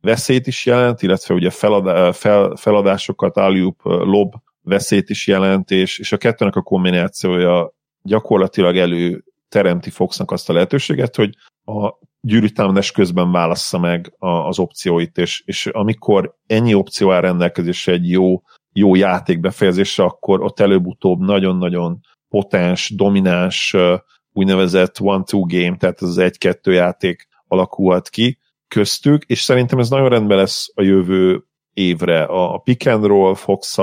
[0.01, 4.33] veszélyt is jelent, illetve ugye felad, fel, feladásokat, alley lob
[4.65, 10.53] veszélyt is jelent, és, és a kettőnek a kombinációja gyakorlatilag elő teremti Foxnak azt a
[10.53, 17.11] lehetőséget, hogy a gyűrűtámadás közben válassza meg a, az opcióit, és, és amikor ennyi opció
[17.11, 21.99] áll rendelkezésre egy jó, jó játék befejezésre, akkor ott előbb-utóbb nagyon-nagyon
[22.29, 23.75] potens, domináns,
[24.31, 30.09] úgynevezett one-two game, tehát ez az egy-kettő játék alakulhat ki köztük, és szerintem ez nagyon
[30.09, 32.23] rendben lesz a jövő évre.
[32.23, 33.77] A pick and roll fox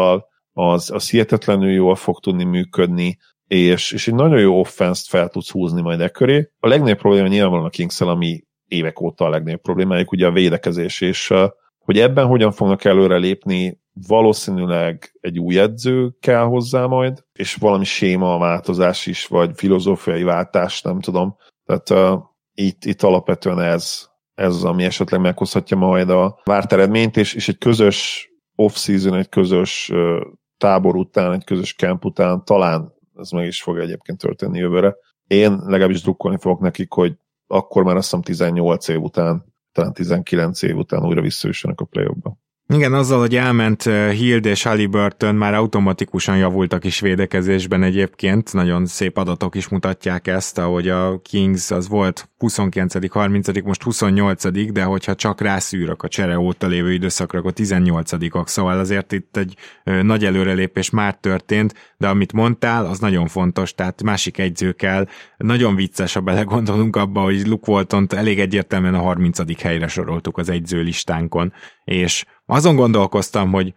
[0.52, 5.50] az, az hihetetlenül jól fog tudni működni, és, és egy nagyon jó offense fel tudsz
[5.50, 6.50] húzni majd e köré.
[6.58, 11.00] A legnagyobb probléma nyilvánvalóan a kings ami évek óta a legnagyobb problémájuk, ugye a védekezés,
[11.00, 11.32] és
[11.78, 17.84] hogy ebben hogyan fognak előre lépni, valószínűleg egy új edző kell hozzá majd, és valami
[17.84, 21.36] séma változás is, vagy filozófiai váltás, nem tudom.
[21.64, 22.22] Tehát uh,
[22.54, 27.48] itt, itt alapvetően ez, ez az, ami esetleg meghozhatja majd a várt eredményt, és, és
[27.48, 30.20] egy közös off-season, egy közös uh,
[30.62, 34.94] tábor után, egy közös camp után talán ez meg is fog egyébként történni jövőre.
[35.26, 37.14] Én legalábbis drukkolni fogok nekik, hogy
[37.46, 42.06] akkor már azt hiszem 18 év után, talán 19 év után újra visszajussanak a play
[42.22, 42.36] ba
[42.74, 49.16] igen, azzal, hogy elment Hild és Halliburton már automatikusan javultak is védekezésben egyébként, nagyon szép
[49.16, 55.14] adatok is mutatják ezt, ahogy a Kings az volt 29 30 most 28 de hogyha
[55.14, 58.48] csak rászűrök a csere óta lévő időszakra, akkor 18 -ak.
[58.48, 59.56] szóval azért itt egy
[60.02, 65.06] nagy előrelépés már történt, de amit mondtál, az nagyon fontos, tehát másik egyző kell.
[65.36, 69.62] Nagyon vicces, ha belegondolunk abba, hogy Luke walton elég egyértelműen a 30.
[69.62, 71.52] helyre soroltuk az egyző listánkon,
[71.84, 73.74] és azon gondolkoztam, hogy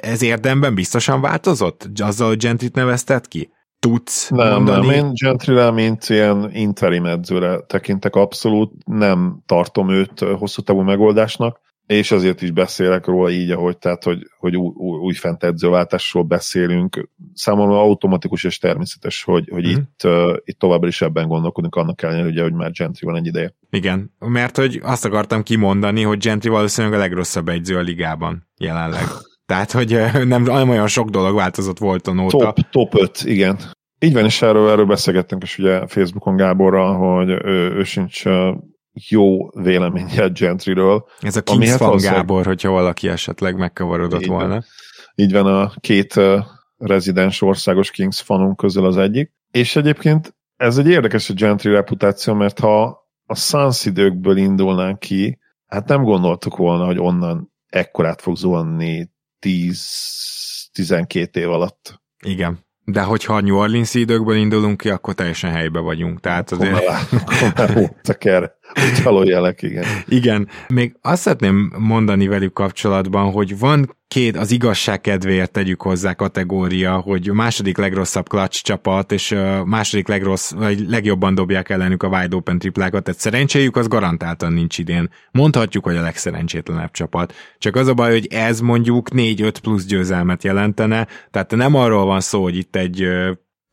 [0.00, 1.88] ez érdemben biztosan változott?
[2.02, 3.53] Azzal, hogy Gentryt nevezted ki?
[3.84, 4.86] Tudsz nem, mondani?
[4.86, 11.62] Nem, én Gentryre, mint ilyen interim edzőre tekintek abszolút, nem tartom őt hosszú távú megoldásnak
[11.86, 17.08] és azért is beszélek róla így, ahogy, tehát, hogy, hogy új, új, újfent edzőváltásról beszélünk.
[17.34, 19.70] Számomra automatikus és természetes, hogy, hogy mm.
[19.70, 23.26] itt, uh, itt továbbra is ebben gondolkodunk, annak ellenére, ugye, hogy már Gentry van egy
[23.26, 23.54] ideje.
[23.70, 29.04] Igen, mert hogy azt akartam kimondani, hogy Gentry valószínűleg a legrosszabb edző a ligában jelenleg.
[29.46, 32.38] Tehát, hogy nem, nem olyan sok dolog változott volt a nóta.
[32.38, 33.58] Top, top 5, igen.
[33.98, 38.22] Így van, és erről, erről beszélgettünk is ugye Facebookon Gáborral, hogy ő, ő sincs
[39.08, 41.04] jó véleménye Gentryről.
[41.20, 44.48] Ez a Kings hát fan Gábor, hogyha valaki esetleg megkavarodott így volna.
[44.48, 44.64] Van.
[45.14, 46.44] Így van a két uh,
[46.76, 49.32] rezidens országos Kings fanunk közül az egyik.
[49.50, 52.82] És egyébként ez egy érdekes a Gentry reputáció, mert ha
[53.26, 59.12] a Suns időkből indulnánk ki, hát nem gondoltuk volna, hogy onnan ekkorát fog zuhanni
[59.44, 62.02] 10-12 év alatt.
[62.24, 62.58] Igen.
[62.84, 66.20] De hogyha a New Orleans időkből indulunk ki, akkor teljesen helybe vagyunk.
[66.20, 66.82] Tehát azért...
[68.02, 68.52] Teker,
[69.24, 69.84] jelek, igen.
[70.06, 70.48] Igen.
[70.68, 76.96] Még azt szeretném mondani velük kapcsolatban, hogy van két, az igazság kedvéért tegyük hozzá kategória,
[76.96, 79.34] hogy második legrosszabb clutch csapat, és
[79.64, 84.78] második legrossz, vagy legjobban dobják ellenük a wide open triplákat, tehát szerencséjük az garantáltan nincs
[84.78, 85.10] idén.
[85.30, 87.34] Mondhatjuk, hogy a legszerencsétlenebb csapat.
[87.58, 92.20] Csak az a baj, hogy ez mondjuk 4-5 plusz győzelmet jelentene, tehát nem arról van
[92.20, 93.08] szó, hogy itt egy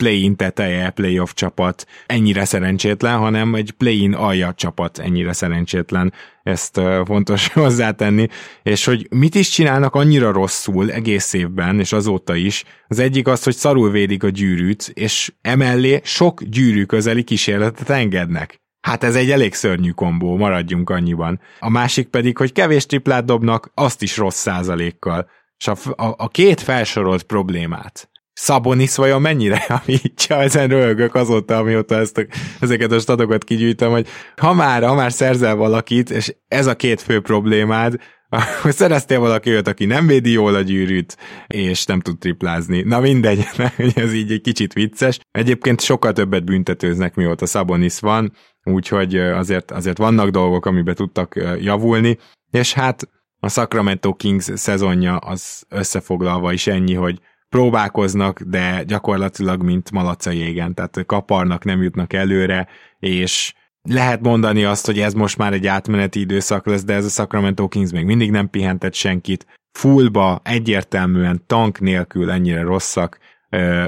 [0.02, 6.14] play-in teteje, playoff csapat ennyire szerencsétlen, hanem egy play-in alja csapat ennyire szerencsétlen.
[6.44, 8.28] Ezt fontos hozzátenni.
[8.64, 12.64] És hogy mit is csinálnak annyira rosszul egész évben, és azóta is.
[12.88, 18.62] Az egyik az, hogy szarul védik a gyűrűt, és emellé sok gyűrű közeli kísérletet engednek.
[18.82, 21.40] Hát ez egy elég szörnyű kombó, maradjunk annyiban.
[21.60, 25.30] A másik pedig, hogy kevés triplát dobnak, azt is rossz százalékkal.
[25.58, 31.96] És a, a, a két felsorolt problémát, Szabonis vajon mennyire javítja, ezen röhögök azóta, amióta
[31.96, 32.26] ezt a,
[32.60, 37.02] ezeket a statokat kigyűjtöm, hogy ha már, ha már szerzel valakit, és ez a két
[37.02, 37.96] fő problémád,
[38.58, 41.18] akkor szereztél valaki olyat, aki nem védi jól a gyűrűt,
[41.48, 42.82] és nem tud triplázni.
[42.82, 43.46] Na mindegy,
[43.96, 45.20] ez így egy kicsit vicces.
[45.32, 52.18] Egyébként sokkal többet büntetőznek, mióta Szabonis van, úgyhogy azért, azért vannak dolgok, amiben tudtak javulni,
[52.52, 57.20] és hát a Sacramento Kings szezonja az összefoglalva is ennyi, hogy
[57.52, 62.68] próbálkoznak, de gyakorlatilag mint malaca jégen, tehát kaparnak, nem jutnak előre,
[63.00, 63.54] és
[63.90, 67.68] lehet mondani azt, hogy ez most már egy átmeneti időszak lesz, de ez a Sacramento
[67.68, 69.46] Kings még mindig nem pihentett senkit.
[69.72, 73.18] Fullba egyértelműen tank nélkül ennyire rosszak,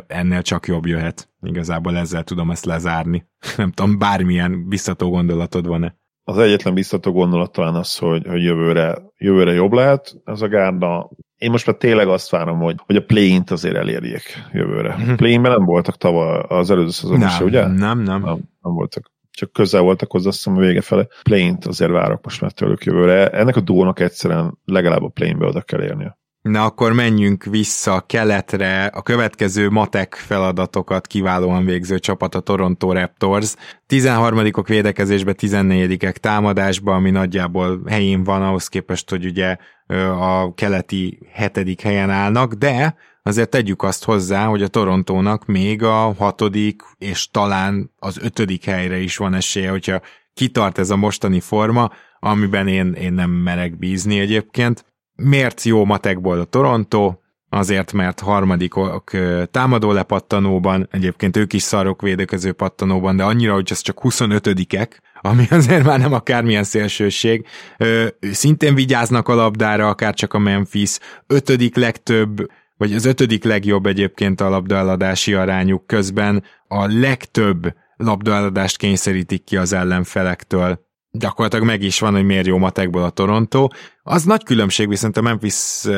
[0.07, 1.29] ennél csak jobb jöhet.
[1.41, 3.27] Igazából ezzel tudom ezt lezárni.
[3.57, 5.95] Nem tudom, bármilyen biztató gondolatod van-e?
[6.23, 11.09] Az egyetlen biztató gondolat talán az, hogy, hogy jövőre, jövőre jobb lehet ez a gárda.
[11.43, 14.95] Én most már tényleg azt várom, hogy, hogy a play-int azért elérjék jövőre.
[14.95, 15.15] Uh-huh.
[15.15, 17.67] Play-inben nem voltak tavaly az előző szezonban se, ugye?
[17.67, 18.21] Nem, nem.
[18.21, 21.07] Nem, nem voltak csak közel voltak hozzá, azt hiszem a vége fele.
[21.23, 23.29] Play-int azért várok most már tőlük jövőre.
[23.29, 26.17] Ennek a dónak egyszerűen legalább a play-inbe oda kell érnie.
[26.43, 33.55] Na akkor menjünk vissza keletre, a következő matek feladatokat kiválóan végző csapat a Toronto Raptors.
[33.89, 39.57] 13-ok védekezésbe, 14-ek támadásba, ami nagyjából helyén van ahhoz képest, hogy ugye
[40.19, 46.13] a keleti hetedik helyen állnak, de azért tegyük azt hozzá, hogy a Torontónak még a
[46.13, 50.01] hatodik és talán az ötödik helyre is van esélye, hogyha
[50.33, 54.85] kitart ez a mostani forma, amiben én, én nem merek bízni egyébként.
[55.15, 57.13] Miért jó matekból a Toronto?
[57.49, 59.11] Azért, mert harmadikok
[59.51, 64.89] támadó lepattanóban, egyébként ők is szarok védekező pattanóban, de annyira, hogy ez csak 25-ek,
[65.21, 67.45] ami azért már nem akármilyen szélsőség.
[67.77, 70.97] Ö, szintén vigyáznak a labdára, akár csak a Memphis,
[71.27, 79.43] ötödik legtöbb vagy az ötödik legjobb egyébként a labdaeladási arányuk közben a legtöbb labdaeladást kényszerítik
[79.43, 80.79] ki az ellenfelektől.
[81.17, 83.67] Gyakorlatilag meg is van, hogy miért jó matekból a Toronto.
[84.03, 85.53] Az nagy különbség viszont a memphis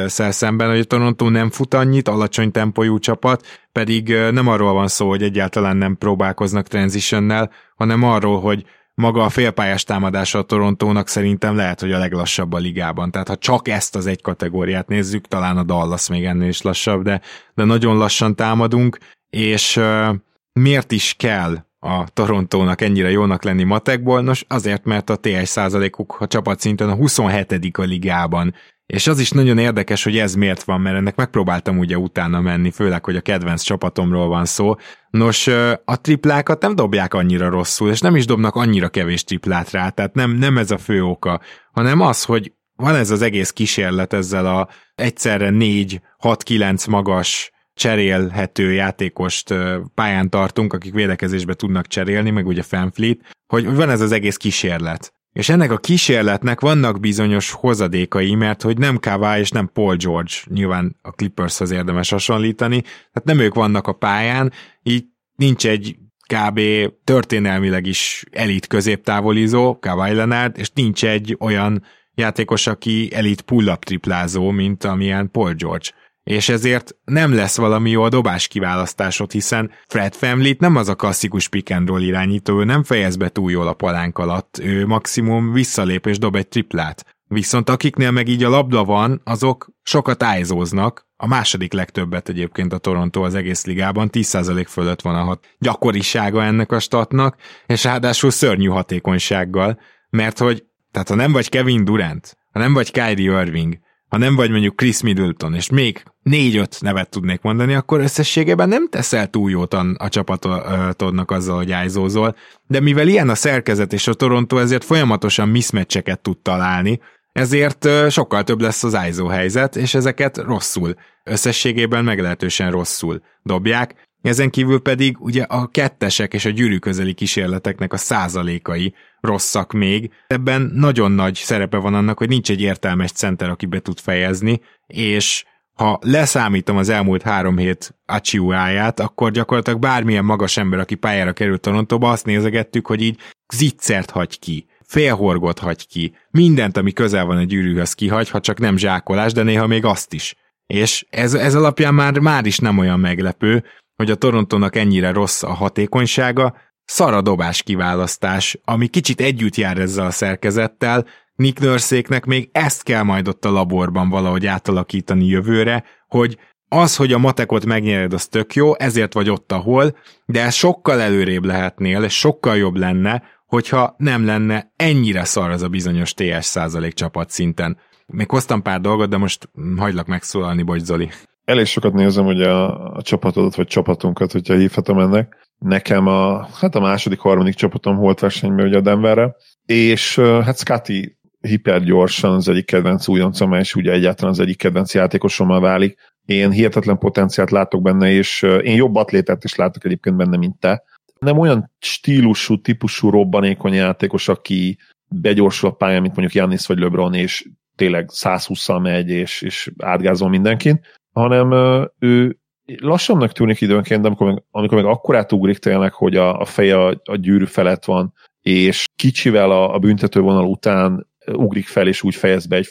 [0.07, 5.09] szemben, hogy a Toronto nem fut annyit, alacsony tempójú csapat, pedig nem arról van szó,
[5.09, 11.55] hogy egyáltalán nem próbálkoznak transitionnel, hanem arról, hogy maga a félpályás támadása a Torontónak szerintem
[11.55, 13.11] lehet, hogy a leglassabb a ligában.
[13.11, 17.03] Tehát ha csak ezt az egy kategóriát nézzük, talán a Dallas még ennél is lassabb,
[17.03, 17.21] de,
[17.53, 18.97] de nagyon lassan támadunk,
[19.29, 20.15] és uh,
[20.53, 24.21] miért is kell a Torontónak ennyire jónak lenni matekból?
[24.21, 27.77] Nos, azért, mert a TS százalékuk a csapatszinten a 27.
[27.77, 28.53] a ligában.
[28.85, 32.71] És az is nagyon érdekes, hogy ez miért van, mert ennek megpróbáltam ugye utána menni,
[32.71, 34.75] főleg, hogy a kedvenc csapatomról van szó.
[35.09, 35.47] Nos,
[35.85, 40.13] a triplákat nem dobják annyira rosszul, és nem is dobnak annyira kevés triplát rá, tehát
[40.13, 44.45] nem, nem ez a fő oka, hanem az, hogy van ez az egész kísérlet ezzel
[44.45, 49.53] a egyszerre 4-6-9 magas cserélhető játékost
[49.93, 55.13] pályán tartunk, akik védekezésbe tudnak cserélni, meg ugye Fanfleet, hogy van ez az egész kísérlet.
[55.33, 60.33] És ennek a kísérletnek vannak bizonyos hozadékai, mert hogy nem Kawhi és nem Paul George,
[60.45, 64.51] nyilván a Clippershoz érdemes hasonlítani, tehát nem ők vannak a pályán,
[64.83, 65.95] így nincs egy
[66.33, 66.59] kb.
[67.03, 71.83] történelmileg is elit középtávolizó, Kawhi Leonard, és nincs egy olyan
[72.13, 75.89] játékos, aki elit pull-up triplázó, mint amilyen Paul George
[76.25, 80.95] és ezért nem lesz valami jó a dobás kiválasztásod, hiszen Fred Family nem az a
[80.95, 84.85] klasszikus pick and roll irányító, ő nem fejez be túl jól a palánk alatt, ő
[84.85, 87.05] maximum visszalép és dob egy triplát.
[87.27, 92.77] Viszont akiknél meg így a labda van, azok sokat ájzóznak, a második legtöbbet egyébként a
[92.77, 98.31] Toronto az egész ligában, 10% fölött van a hat gyakorisága ennek a statnak, és ráadásul
[98.31, 103.79] szörnyű hatékonysággal, mert hogy, tehát ha nem vagy Kevin Durant, ha nem vagy Kyrie Irving,
[104.15, 108.89] ha nem vagy mondjuk Chris Middleton, és még négy-öt nevet tudnék mondani, akkor összességében nem
[108.89, 112.35] teszel túl jót a csapatodnak azzal, hogy ájzózol,
[112.67, 116.99] de mivel ilyen a szerkezet és a Toronto, ezért folyamatosan mismatcheket tud találni,
[117.31, 120.93] ezért sokkal több lesz az ISO helyzet, és ezeket rosszul,
[121.23, 124.09] összességében meglehetősen rosszul dobják.
[124.25, 130.11] Ezen kívül pedig ugye a kettesek és a gyűrű közeli kísérleteknek a százalékai rosszak még.
[130.27, 134.61] Ebben nagyon nagy szerepe van annak, hogy nincs egy értelmes center, aki be tud fejezni,
[134.87, 141.33] és ha leszámítom az elmúlt három hét Achiuáját, akkor gyakorlatilag bármilyen magas ember, aki pályára
[141.33, 143.19] került Torontoba, azt nézegettük, hogy így
[143.53, 148.59] zicsert hagy ki, félhorgot hagy ki, mindent, ami közel van a gyűrűhöz kihagy, ha csak
[148.59, 150.35] nem zsákolás, de néha még azt is.
[150.67, 153.63] És ez, ez alapján már, már is nem olyan meglepő,
[153.95, 160.05] hogy a Torontónak ennyire rossz a hatékonysága, szara dobás kiválasztás, ami kicsit együtt jár ezzel
[160.05, 166.37] a szerkezettel, Nick Nurséknek még ezt kell majd ott a laborban valahogy átalakítani jövőre, hogy
[166.69, 171.01] az, hogy a matekot megnyered, az tök jó, ezért vagy ott, ahol, de ez sokkal
[171.01, 176.45] előrébb lehetnél, és sokkal jobb lenne, hogyha nem lenne ennyire szar az a bizonyos TS
[176.45, 177.77] százalék csapat szinten.
[178.05, 181.09] Még hoztam pár dolgot, de most hagylak megszólalni, bocs Zoli.
[181.45, 185.47] Elég sokat nézem ugye a, a csapatodat, vagy csapatunkat, hogyha hívhatom ennek.
[185.57, 189.35] Nekem a, hát a második, harmadik csapatom volt versenyben ugye a Denverre,
[189.65, 195.59] és hát Scotty hipergyorsan az egyik kedvenc újoncom, és ugye egyáltalán az egyik kedvenc játékosommal
[195.59, 195.97] válik.
[196.25, 200.83] Én hihetetlen potenciált látok benne, és én jobb atlétát is látok egyébként benne, mint te.
[201.19, 204.77] Nem olyan stílusú, típusú robbanékony játékos, aki
[205.07, 210.29] begyorsul a pályán, mint mondjuk Jannis vagy LeBron, és tényleg 120-szal megy, és, és átgázol
[210.29, 210.81] mindenkin,
[211.15, 211.51] hanem
[211.99, 216.45] ő lassannak tűnik időnként, de amikor meg, amikor meg akkorát ugrik tényleg, hogy a, a
[216.45, 222.03] feje a, a gyűrű felett van, és kicsivel a, a büntetővonal után ugrik fel, és
[222.03, 222.67] úgy fejez be egy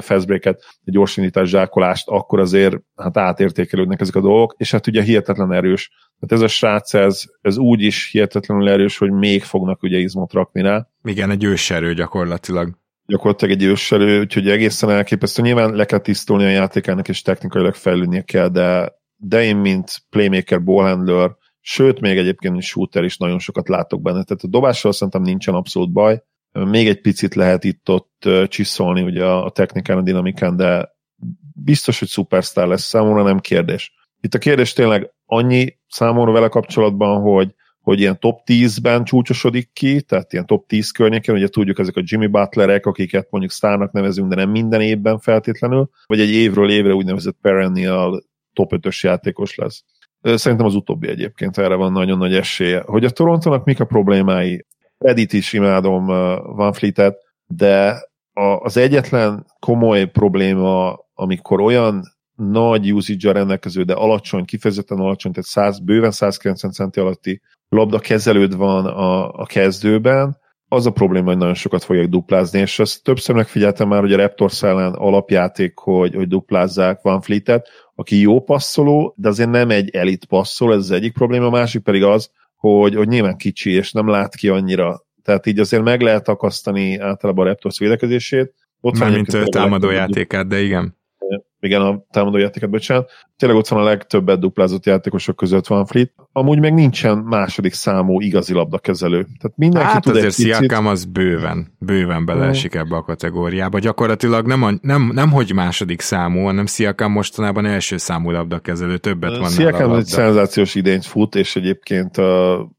[0.00, 5.52] fastbreak-et, egy gyorsindítás zsákolást, akkor azért hát átértékelődnek ezek a dolgok, és hát ugye hihetetlen
[5.52, 5.90] erős.
[6.20, 10.32] Hát ez a srác, ez, ez úgy is hihetetlenül erős, hogy még fognak ugye izmot
[10.32, 10.88] rakni rá.
[11.02, 12.78] Igen, egy őserő gyakorlatilag.
[13.06, 15.42] Gyakorlatilag egy őserő, úgyhogy egészen elképesztő.
[15.42, 20.64] Nyilván le kell tisztulni a játékának, és technikailag fejlődnie kell, de, de én, mint playmaker,
[20.64, 21.30] ballhandler,
[21.60, 24.22] sőt, még egyébként, shooter is nagyon sokat látok benne.
[24.22, 29.50] Tehát a dobással szerintem nincsen abszolút baj, még egy picit lehet itt-ott csiszolni ugye a
[29.50, 30.94] technikán, a dinamikán, de
[31.54, 33.92] biztos, hogy szupersztár lesz számomra, nem kérdés.
[34.20, 37.54] Itt a kérdés tényleg annyi számomra vele kapcsolatban, hogy,
[37.84, 42.02] hogy ilyen top 10-ben csúcsosodik ki, tehát ilyen top 10 környéken, ugye tudjuk ezek a
[42.04, 46.94] Jimmy Butlerek, akiket mondjuk sztárnak nevezünk, de nem minden évben feltétlenül, vagy egy évről évre
[46.94, 49.84] úgynevezett perennial top 5-ös játékos lesz.
[50.22, 52.82] Szerintem az utóbbi egyébként erre van nagyon nagy esélye.
[52.86, 54.66] Hogy a Torontónak mik a problémái?
[54.98, 56.06] Edit is imádom
[56.56, 57.16] Van Fleet-et,
[57.46, 58.02] de
[58.62, 62.02] az egyetlen komoly probléma, amikor olyan
[62.34, 68.56] nagy usage rendelkező, de alacsony, kifejezetten alacsony, tehát 100, bőven 190 centi alatti labda kezelőd
[68.56, 73.34] van a, a kezdőben, az a probléma, hogy nagyon sokat fogják duplázni, és azt többször
[73.34, 79.14] megfigyeltem már, hogy a Raptors ellen alapjáték, hogy, hogy duplázzák Van Fleet-et, aki jó passzoló,
[79.16, 82.94] de azért nem egy elit passzoló, ez az egyik probléma, a másik pedig az, hogy,
[82.94, 85.02] hogy nyilván kicsi, és nem lát ki annyira.
[85.22, 88.54] Tehát így azért meg lehet akasztani általában a Raptors védekezését.
[88.80, 90.96] Ott Mármint támadó játékát, de igen
[91.64, 93.10] igen, a támadó játékot, bocsánat.
[93.36, 96.12] Tényleg ott van a legtöbbet duplázott játékosok között van Fleet.
[96.32, 99.22] Amúgy meg nincsen második számú igazi labdakezelő.
[99.22, 103.78] Tehát mindenki hát tud azért egy Siakam az bőven, bőven beleesik ebbe a kategóriába.
[103.78, 109.36] Gyakorlatilag nem, a, nem, nem hogy második számú, hanem Siakam mostanában első számú labdakezelő, többet
[109.36, 112.26] van Siakam egy szenzációs idényt fut, és egyébként uh,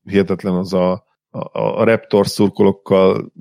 [0.04, 1.05] hihetetlen az a
[1.52, 3.32] a, Raptor szurkolókkal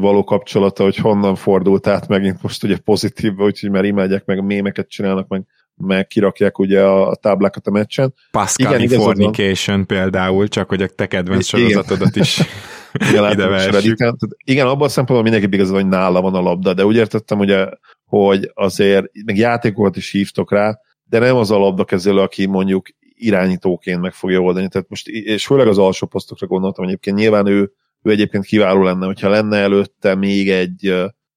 [0.00, 4.88] való kapcsolata, hogy honnan fordult át megint most ugye pozitívba, úgyhogy már imádják meg, mémeket
[4.88, 5.42] csinálnak, meg,
[5.76, 8.14] meg kirakják ugye a, a táblákat a meccsen.
[8.30, 12.40] Pascali Igen, Fornication például, csak hogy a te kedvenc sorozatodat is
[13.08, 14.12] igen, ide
[14.44, 17.66] Igen, abban a szempontból mindenki igaz, hogy nála van a labda, de úgy értettem, ugye,
[18.04, 22.86] hogy azért meg játékokat is hívtok rá, de nem az a labdakezelő, aki mondjuk
[23.24, 24.68] irányítóként meg fogja oldani.
[24.68, 29.06] Tehát most, és főleg az alsó posztokra gondoltam egyébként, nyilván ő, ő egyébként kiváló lenne,
[29.06, 30.94] hogyha lenne előtte még egy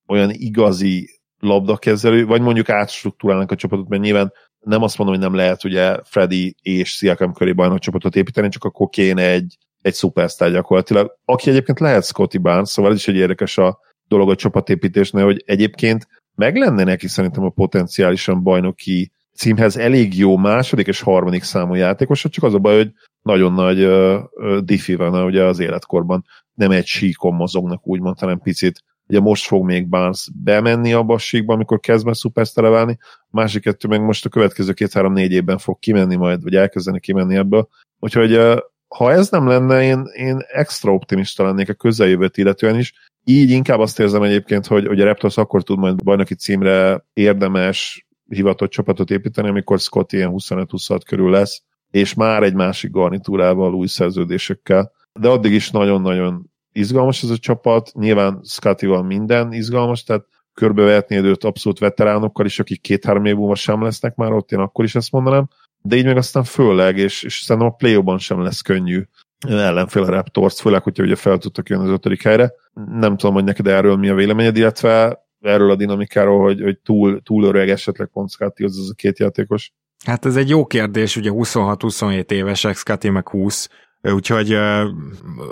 [0.07, 1.09] olyan igazi
[1.39, 5.97] labdakezelő, vagy mondjuk átstruktúrálnak a csapatot, mert nyilván nem azt mondom, hogy nem lehet ugye
[6.03, 11.49] Freddy és Siakam köré bajnok csapatot építeni, csak akkor kéne egy, egy szupersztár gyakorlatilag, aki
[11.49, 16.07] egyébként lehet Scotty Barnes, szóval ez is egy érdekes a dolog a csapatépítésnél, hogy egyébként
[16.35, 22.25] meg lenne neki szerintem a potenciálisan bajnoki címhez elég jó második és harmadik számú játékos,
[22.29, 26.25] csak az a baj, hogy nagyon nagy uh, diffi van ugye az életkorban.
[26.53, 31.17] Nem egy síkon mozognak úgymond, hanem picit ugye most fog még Barnes bemenni abba a
[31.17, 35.57] síkba, amikor kezd meg szupersztára válni, a másik kettő meg most a következő két-három-négy évben
[35.57, 37.67] fog kimenni majd, vagy elkezdeni kimenni ebből.
[37.99, 38.39] Úgyhogy
[38.87, 42.93] ha ez nem lenne, én, én extra optimista lennék a közeljövőt illetően is.
[43.23, 48.04] Így inkább azt érzem egyébként, hogy, hogy a Raptors akkor tud majd bajnoki címre érdemes
[48.29, 53.87] hivatott csapatot építeni, amikor Scott ilyen 25-26 körül lesz, és már egy másik garnitúrával, új
[53.87, 54.91] szerződésekkel.
[55.19, 61.43] De addig is nagyon-nagyon izgalmas ez a csapat, nyilván Scotty-val minden izgalmas, tehát körbevetni őt
[61.43, 65.11] abszolút veteránokkal is, akik két-három év múlva sem lesznek már ott, én akkor is ezt
[65.11, 65.47] mondanám,
[65.81, 69.03] de így meg aztán főleg, és, és szerintem a play sem lesz könnyű
[69.47, 72.53] ellenfél a Raptors, főleg, hogyha ugye fel tudtak jönni az ötödik helyre.
[72.73, 77.21] Nem tudom, hogy neked erről mi a véleményed, illetve erről a dinamikáról, hogy, hogy túl,
[77.21, 79.71] túl öreg esetleg pont Scotty, az, az a két játékos.
[80.05, 83.69] Hát ez egy jó kérdés, ugye 26-27 évesek, Scotty meg 20,
[84.01, 84.57] úgyhogy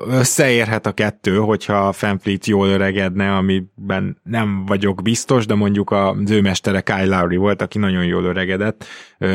[0.07, 6.41] összeérhet a kettő, hogyha Fanfleet jól öregedne, amiben nem vagyok biztos, de mondjuk az ő
[6.41, 8.85] mestere Kyle Lowry volt, aki nagyon jól öregedett.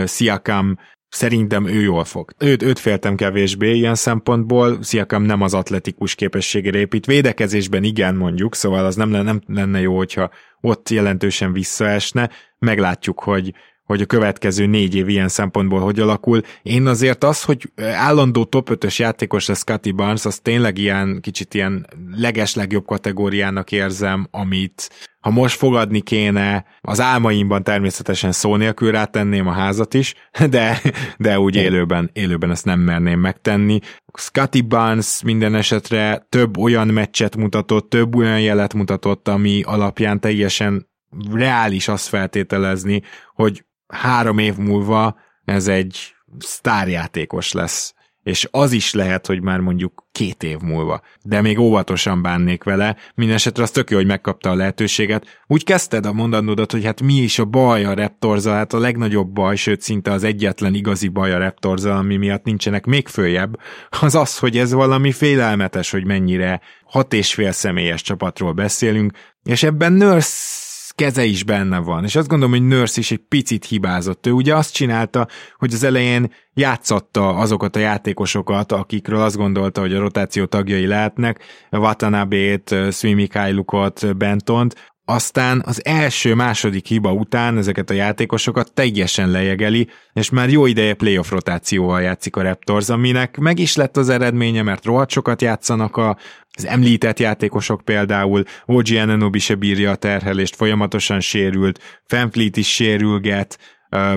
[0.06, 0.78] Siakam
[1.08, 2.30] Szerintem ő jól fog.
[2.38, 8.54] Őt, őt féltem kevésbé ilyen szempontból, Siakam nem az atletikus képességére épít, védekezésben igen mondjuk,
[8.54, 10.30] szóval az nem, nem lenne jó, hogyha
[10.60, 13.54] ott jelentősen visszaesne, meglátjuk, hogy
[13.88, 16.40] hogy a következő négy év ilyen szempontból hogy alakul.
[16.62, 21.54] Én azért az, hogy állandó top 5-ös játékos lesz Scotty Barnes, az tényleg ilyen kicsit
[21.54, 21.86] ilyen
[22.16, 29.46] leges legjobb kategóriának érzem, amit ha most fogadni kéne, az álmaimban természetesen szó nélkül rátenném
[29.46, 30.14] a házat is,
[30.50, 30.80] de,
[31.18, 33.78] de úgy élőben, élőben ezt nem merném megtenni.
[34.14, 40.88] Scotty Barnes minden esetre több olyan meccset mutatott, több olyan jelet mutatott, ami alapján teljesen
[41.32, 43.02] reális azt feltételezni,
[43.34, 47.92] hogy három év múlva ez egy sztárjátékos lesz.
[48.22, 51.00] És az is lehet, hogy már mondjuk két év múlva.
[51.22, 55.42] De még óvatosan bánnék vele, mindesetre az tök jó, hogy megkapta a lehetőséget.
[55.46, 59.28] Úgy kezdted a mondanódat, hogy hát mi is a baj a Raptorzal, hát a legnagyobb
[59.28, 63.58] baj, sőt szinte az egyetlen igazi baj a Raptorzal, ami miatt nincsenek még följebb,
[64.00, 69.12] az az, hogy ez valami félelmetes, hogy mennyire hat és fél személyes csapatról beszélünk,
[69.42, 70.66] és ebben Nurse
[70.98, 74.26] keze is benne van, és azt gondolom, hogy Nurse is egy picit hibázott.
[74.26, 79.94] Ő ugye azt csinálta, hogy az elején játszatta azokat a játékosokat, akikről azt gondolta, hogy
[79.94, 84.74] a rotáció tagjai lehetnek, Watanabe-t, Sui Mikhailu-kot, Bentont,
[85.10, 91.30] aztán az első-második hiba után ezeket a játékosokat teljesen lejegeli, és már jó ideje playoff
[91.30, 96.16] rotációval játszik a Raptors, aminek meg is lett az eredménye, mert rohadt sokat játszanak a,
[96.56, 103.58] az említett játékosok például, OG Ananobi se bírja a terhelést, folyamatosan sérült, Fanfleet is sérülget,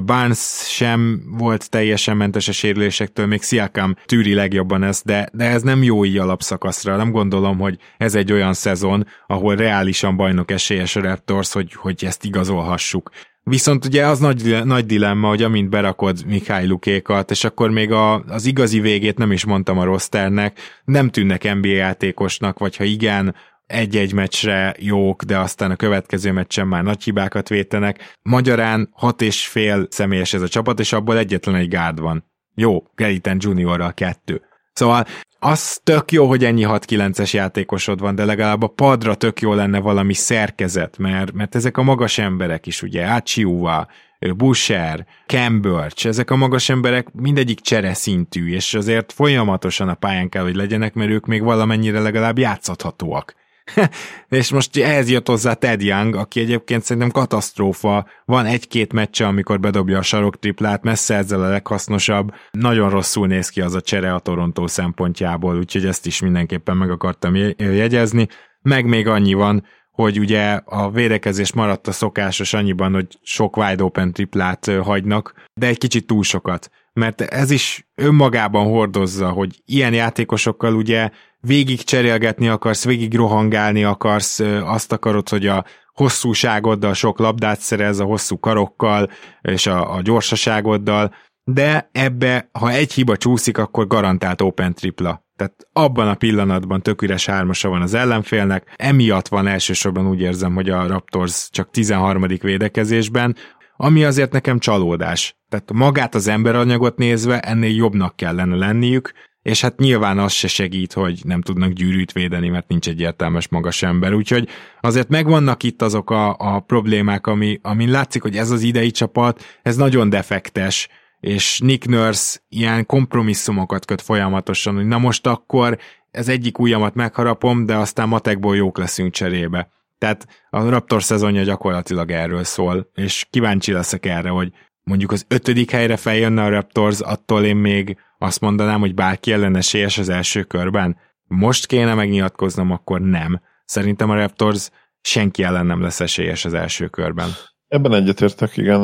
[0.06, 5.62] Barnes sem volt teljesen mentes a sérülésektől, még Siakam tűri legjobban ezt, de, de ez
[5.62, 6.96] nem jó így alapszakaszra.
[6.96, 12.06] Nem gondolom, hogy ez egy olyan szezon, ahol reálisan bajnok esélyes a Raptors, hogy, hogy
[12.06, 13.10] ezt igazolhassuk.
[13.44, 18.24] Viszont ugye az nagy, nagy dilemma, hogy amint berakod Mihály Lukékat, és akkor még a,
[18.28, 23.36] az igazi végét nem is mondtam a rosternek, nem tűnnek NBA játékosnak, vagy ha igen,
[23.72, 28.18] egy-egy meccsre jók, de aztán a következő meccsen már nagy hibákat vétenek.
[28.22, 32.26] Magyarán hat és fél személyes ez a csapat, és abból egyetlen egy gárd van.
[32.56, 34.42] Jó, Geriten Juniorral kettő.
[34.74, 35.06] Szóval
[35.40, 39.80] az tök jó, hogy ennyi 6-9-es játékosod van, de legalább a padra tök jó lenne
[39.80, 43.88] valami szerkezet, mert, mert ezek a magas emberek is, ugye, Ácsiúva,
[44.36, 50.44] Busher, Cambridge, ezek a magas emberek mindegyik csere szintű, és azért folyamatosan a pályán kell,
[50.44, 53.34] hogy legyenek, mert ők még valamennyire legalább játszhathatóak.
[54.30, 58.06] és most ehhez jött hozzá Ted Young, aki egyébként szerintem katasztrófa.
[58.26, 62.34] Van egy-két meccse, amikor bedobja a sarok triplát, messze ezzel a leghasznosabb.
[62.52, 66.90] Nagyon rosszul néz ki az a csere a Torontó szempontjából, úgyhogy ezt is mindenképpen meg
[66.90, 68.28] akartam jegyezni.
[68.62, 73.84] Meg még annyi van, hogy ugye a védekezés maradt a szokásos annyiban, hogy sok wide
[73.84, 76.70] open triplát hagynak, de egy kicsit túl sokat.
[76.94, 81.10] Mert ez is önmagában hordozza, hogy ilyen játékosokkal ugye
[81.42, 88.04] végig cserélgetni akarsz, végig rohangálni akarsz, azt akarod, hogy a hosszúságoddal sok labdát szerez, a
[88.06, 89.10] hosszú karokkal
[89.42, 95.26] és a, a gyorsaságoddal, de ebbe, ha egy hiba csúszik, akkor garantált open tripla.
[95.36, 100.54] Tehát abban a pillanatban tök üres hármasa van az ellenfélnek, emiatt van elsősorban úgy érzem,
[100.54, 102.26] hogy a Raptors csak 13.
[102.42, 103.36] védekezésben,
[103.78, 105.36] ami azért nekem csalódás.
[105.50, 109.12] Tehát magát az emberanyagot nézve ennél jobbnak kellene lenniük,
[109.42, 113.48] és hát nyilván az se segít, hogy nem tudnak gyűrűt védeni, mert nincs egy értelmes
[113.48, 114.48] magas ember, úgyhogy
[114.82, 119.44] azért megvannak itt azok a, a problémák, ami, amin látszik, hogy ez az idei csapat,
[119.62, 120.88] ez nagyon defektes,
[121.20, 125.78] és Nick Nurse ilyen kompromisszumokat köt folyamatosan, hogy na most akkor
[126.12, 129.70] ez egyik ujjamat megharapom, de aztán matekból jók leszünk cserébe.
[129.98, 134.52] Tehát a Raptor szezonja gyakorlatilag erről szól, és kíváncsi leszek erre, hogy
[134.84, 139.56] mondjuk az ötödik helyre feljönne a Raptors, attól én még azt mondanám, hogy bárki ellen
[139.56, 140.98] esélyes az első körben.
[141.28, 143.42] Most kéne megnyilatkoznom, akkor nem.
[143.66, 144.70] Szerintem a Raptors
[145.02, 147.30] senki ellen nem lesz esélyes az első körben.
[147.68, 148.82] Ebben egyetértek, igen.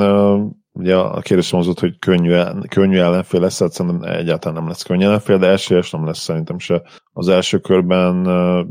[0.71, 2.35] Ugye a kérdés hozott, hogy könnyű,
[2.69, 6.59] könnyű ellenfél lesz, hát szerintem egyáltalán nem lesz könnyű ellenfél, de esélyes nem lesz szerintem
[6.59, 6.81] se.
[7.13, 8.23] Az első körben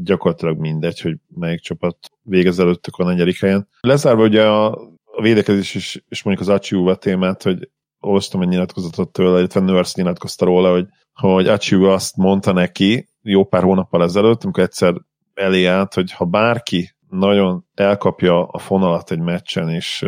[0.05, 3.69] gyakorlatilag mindegy, hogy melyik csapat végez előttük a negyedik helyen.
[3.81, 4.73] Lezárva ugye a,
[5.05, 7.69] a védekezés is, és mondjuk az Achiuva témát, hogy
[8.07, 13.45] olvastam egy nyilatkozatot tőle, illetve Nurse nyilatkozta róla, hogy, hogy Achiuva azt mondta neki jó
[13.45, 14.95] pár hónappal ezelőtt, amikor egyszer
[15.35, 20.05] elé állt, hogy ha bárki nagyon elkapja a fonalat egy meccsen, és,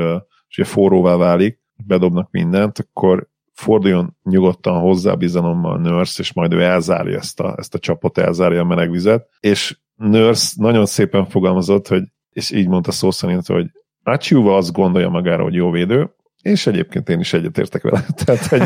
[0.49, 7.18] és forróvá válik, bedobnak mindent, akkor forduljon nyugodtan hozzá bizalommal Nurse, és majd ő elzárja
[7.18, 12.03] ezt a, ezt a csapot, elzárja a meleg vizet, és Nurse nagyon szépen fogalmazott, hogy,
[12.30, 13.66] és így mondta szó szerint, hogy
[14.03, 18.05] Achiuva azt gondolja magára, hogy jó védő, és egyébként én is egyetértek vele.
[18.24, 18.62] Tehát, hogy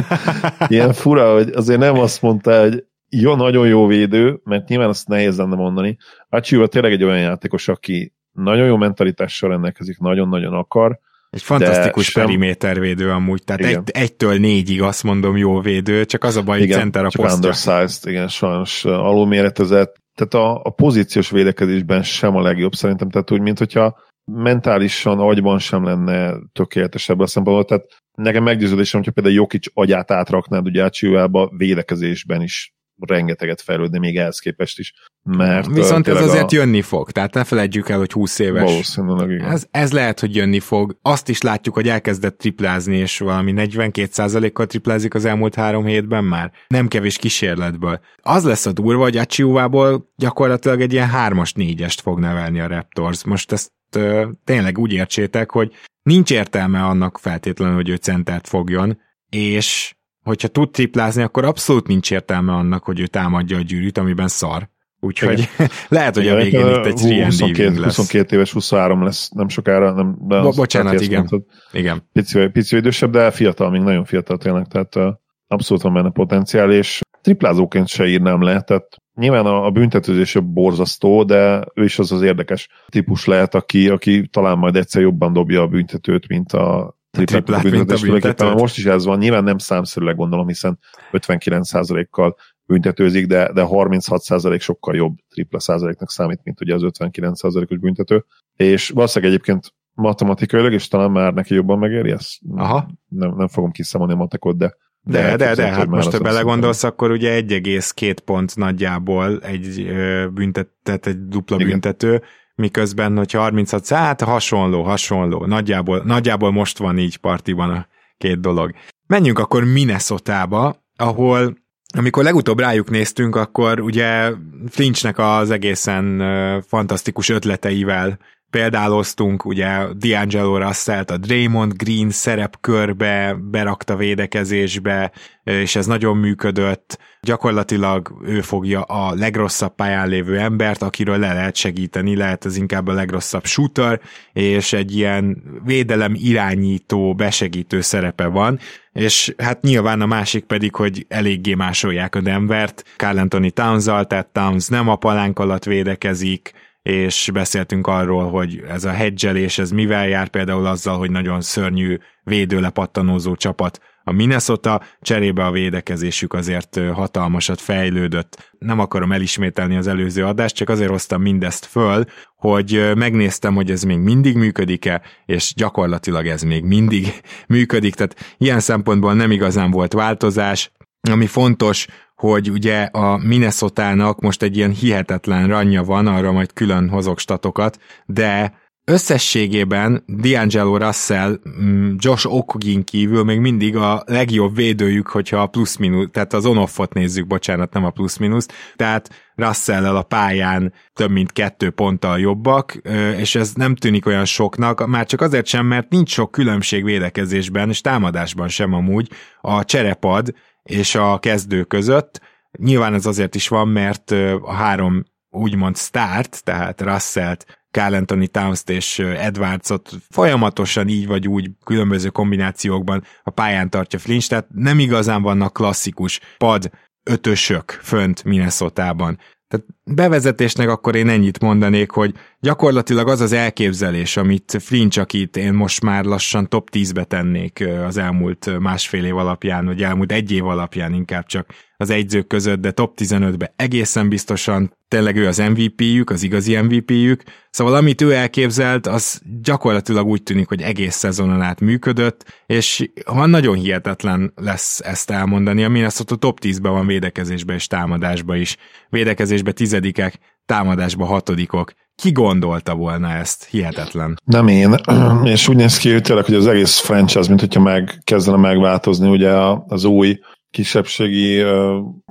[0.69, 5.09] ilyen fura, hogy azért nem azt mondta, hogy jó, nagyon jó védő, mert nyilván azt
[5.09, 5.97] nehéz lenne mondani.
[6.29, 11.01] Achiuva tényleg egy olyan játékos, aki nagyon jó mentalitással rendelkezik, nagyon-nagyon akar,
[11.33, 12.25] egy fantasztikus sem...
[12.25, 16.71] perimétervédő amúgy, tehát egy, egytől négyig azt mondom jó védő, csak az a baj, hogy
[16.71, 17.37] center a csak posztja.
[17.37, 19.97] undersized, igen, sajnos alulméretezett.
[20.15, 25.59] Tehát a, a pozíciós védekezésben sem a legjobb szerintem, tehát úgy, mint hogyha mentálisan, agyban
[25.59, 31.51] sem lenne tökéletesebb a szempontból, tehát nekem meggyőződésem, hogyha például Jokic agyát átraknád ugye Ácsiuába,
[31.57, 34.93] védekezésben is rengeteget fejlődni még ehhez képest is.
[35.23, 36.57] Mert Viszont ez azért a...
[36.57, 38.63] jönni fog, tehát ne felejtjük el, hogy 20 éves.
[38.63, 39.51] Valószínűleg igen.
[39.51, 40.99] Ez, ez lehet, hogy jönni fog.
[41.03, 46.53] Azt is látjuk, hogy elkezdett triplázni, és valami 42%-kal triplázik az elmúlt három hétben már.
[46.67, 48.01] Nem kevés kísérletből.
[48.23, 53.25] Az lesz a durva, hogy Achiuvából gyakorlatilag egy ilyen hármas négyest fog nevelni a Raptors.
[53.25, 55.73] Most ezt ö, tényleg úgy értsétek, hogy
[56.03, 62.11] nincs értelme annak feltétlenül, hogy ő centert fogjon, és hogyha tud triplázni, akkor abszolút nincs
[62.11, 64.69] értelme annak, hogy ő támadja a gyűrűt, amiben szar.
[65.01, 65.49] Úgyhogy
[65.89, 67.97] lehet, hogy a végén itt egy 22, lesz.
[67.97, 69.93] 22 éves, 23 lesz nem sokára.
[69.93, 71.19] Nem, de Bo- bocsánat, igen.
[71.19, 71.43] Mondtad.
[71.73, 72.09] igen.
[72.13, 75.09] Pici, pici idősebb, de fiatal, még nagyon fiatal tényleg, tehát uh,
[75.47, 81.25] abszolút van benne potenciál, és triplázóként se írnám le, tehát nyilván a, a büntetőzés borzasztó,
[81.25, 85.63] de ő is az az érdekes típus lehet, aki, aki talán majd egyszer jobban dobja
[85.63, 88.55] a büntetőt, mint a triplát, mint a büntetőt.
[88.55, 90.79] Most is ez van, nyilván nem számszerűleg gondolom, hiszen
[91.13, 92.37] 59%-kal
[92.67, 98.25] büntetőzik, de, de 36% sokkal jobb tripla százaléknak számít, mint ugye az 59%-os büntető.
[98.57, 102.39] És valószínűleg egyébként matematikailag, és talán már neki jobban megéri ezt.
[102.57, 102.89] Aha.
[103.09, 106.83] Nem, nem fogom kiszámolni a matekot, de de, de, de, de hát most, ha belegondolsz,
[106.83, 109.87] akkor ugye 1,2 pont nagyjából egy
[110.33, 111.69] büntetett, egy dupla Igen.
[111.69, 112.23] büntető,
[112.63, 117.87] miközben, hogy 36, hát hasonló, hasonló, nagyjából, nagyjából most van így partiban a
[118.19, 118.73] két dolog.
[119.07, 121.57] Menjünk akkor Minnesota-ba, ahol
[121.97, 124.33] amikor legutóbb rájuk néztünk, akkor ugye
[124.69, 126.23] Flinchnek az egészen
[126.69, 128.19] fantasztikus ötleteivel
[128.53, 135.13] példáloztunk, ugye D'Angelo russell a Draymond Green szerepkörbe berakta védekezésbe,
[135.45, 136.99] és ez nagyon működött.
[137.21, 142.89] Gyakorlatilag ő fogja a legrosszabb pályán lévő embert, akiről le lehet segíteni, lehet ez inkább
[142.89, 144.01] a legrosszabb shooter,
[144.33, 148.59] és egy ilyen védelem irányító, besegítő szerepe van,
[148.93, 154.29] és hát nyilván a másik pedig, hogy eléggé másolják a Denvert, Carl Anthony towns tehát
[154.33, 160.09] Towns nem a palánk alatt védekezik, és beszéltünk arról, hogy ez a hedgelés, ez mivel
[160.09, 167.61] jár, például azzal, hogy nagyon szörnyű védőlepattanózó csapat a Minnesota, cserébe a védekezésük azért hatalmasat
[167.61, 168.53] fejlődött.
[168.59, 172.05] Nem akarom elismételni az előző adást, csak azért hoztam mindezt föl,
[172.37, 178.61] hogy megnéztem, hogy ez még mindig működik-e, és gyakorlatilag ez még mindig működik, tehát ilyen
[178.61, 180.71] szempontból nem igazán volt változás,
[181.11, 181.87] ami fontos,
[182.23, 187.79] hogy ugye a Minnesota-nak most egy ilyen hihetetlen ranja van, arra majd külön hozok statokat,
[188.07, 195.47] de összességében D'Angelo Russell, mm, Josh Okogin kívül még mindig a legjobb védőjük, hogyha a
[195.47, 201.33] plusz-minusz, tehát az on-offot nézzük, bocsánat, nem a plusz-minusz, tehát russell a pályán több mint
[201.33, 202.81] kettő ponttal jobbak,
[203.17, 207.69] és ez nem tűnik olyan soknak, már csak azért sem, mert nincs sok különbség védekezésben,
[207.69, 209.09] és támadásban sem amúgy.
[209.41, 210.33] A cserepad
[210.63, 212.21] és a kezdő között.
[212.59, 214.11] Nyilván ez azért is van, mert
[214.41, 221.51] a három úgymond start, tehát Russellt, Carl Anthony Towns-t és Edwardsot folyamatosan így vagy úgy
[221.65, 226.71] különböző kombinációkban a pályán tartja Flinch, tehát nem igazán vannak klasszikus pad
[227.03, 229.19] ötösök fönt Minnesota-ban.
[229.53, 235.53] Tehát bevezetésnek akkor én ennyit mondanék, hogy gyakorlatilag az az elképzelés, amit Flinch, akit én
[235.53, 240.47] most már lassan top 10-be tennék az elmúlt másfél év alapján, vagy elmúlt egy év
[240.47, 241.47] alapján inkább csak
[241.83, 247.23] az egyzők között, de top 15-be egészen biztosan tényleg ő az MVP-jük, az igazi MVP-jük,
[247.51, 253.27] szóval amit ő elképzelt, az gyakorlatilag úgy tűnik, hogy egész szezonon át működött, és ha
[253.27, 258.57] nagyon hihetetlen lesz ezt elmondani, a top 10-ben van védekezésben és támadásban is.
[258.89, 261.73] Védekezésben tizedikek, támadásban hatodikok.
[261.95, 263.45] Ki gondolta volna ezt?
[263.51, 264.21] Hihetetlen.
[264.25, 264.75] Nem én,
[265.25, 269.31] és úgy néz ki, tényleg, hogy az egész franchise, mint hogyha meg kezdene megváltozni, ugye
[269.67, 270.19] az új
[270.53, 271.45] kisebbségi,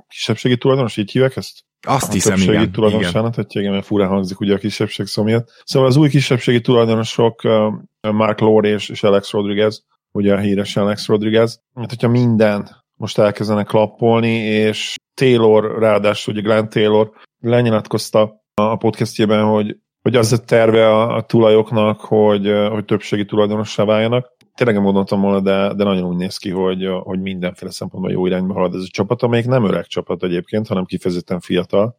[0.07, 1.59] kisebbségi tulajdonos, így hívják ezt?
[1.87, 2.71] Azt a hiszem, igen.
[2.71, 5.49] tulajdonosának, hogy igen, mert furán hangzik ugye a kisebbség szó miatt.
[5.63, 7.41] Szóval az új kisebbségi tulajdonosok
[8.01, 13.17] Mark Lord és, és Alex Rodriguez, ugye a híres Alex Rodriguez, mert hogyha minden most
[13.17, 20.37] elkezdenek klappolni, és Taylor, ráadásul ugye Glenn Taylor lenyilatkozta a podcastjében, hogy, hogy az a
[20.37, 24.35] terve a, a tulajoknak, hogy, hogy többségi tulajdonossá váljanak.
[24.61, 28.25] Tényleg nem gondoltam volna, de, de nagyon úgy néz ki, hogy, hogy mindenféle szempontból jó
[28.25, 31.95] irányba halad ez a csapat, amelyik nem öreg csapat egyébként, hanem kifejezetten fiatal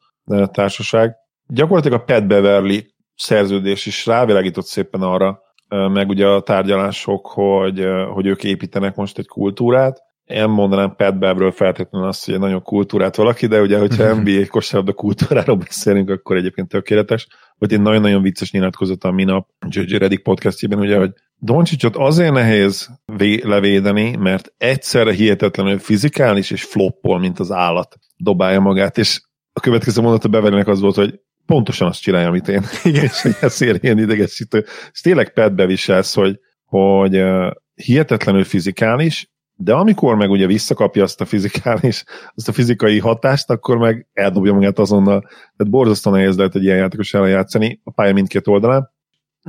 [0.52, 1.16] társaság.
[1.46, 8.26] Gyakorlatilag a Pat Beverly szerződés is rávilágított szépen arra, meg ugye a tárgyalások, hogy, hogy
[8.26, 13.16] ők építenek most egy kultúrát, én mondanám Pat Bevről feltétlenül azt, hogy egy nagyon kultúrát
[13.16, 17.26] valaki, de ugye, hogyha NBA kosárlabda kultúráról beszélünk, akkor egyébként tökéletes.
[17.58, 19.96] Vagy egy nagyon-nagyon vicces nyilatkozat a minap J.J.
[19.96, 21.12] Reddick podcastjében, ugye, hogy
[21.44, 28.60] Doncsicsot azért nehéz vé- levédeni, mert egyszerre hihetetlenül fizikális és floppol, mint az állat dobálja
[28.60, 29.20] magát, és
[29.52, 32.62] a következő mondat a Beverlynek az volt, hogy pontosan azt csinálja, amit én.
[32.84, 33.04] Igen.
[33.04, 34.64] és ezért ilyen idegesítő.
[34.92, 37.22] És tényleg Pat beviselsz, hogy, hogy
[37.74, 39.31] hihetetlenül fizikális,
[39.64, 42.04] de amikor meg ugye visszakapja azt a fizikális,
[42.34, 45.20] azt a fizikai hatást, akkor meg eldobja magát azonnal.
[45.56, 48.90] Tehát borzasztóan nehéz lehet egy ilyen játékos ellen játszani a pálya mindkét oldalán.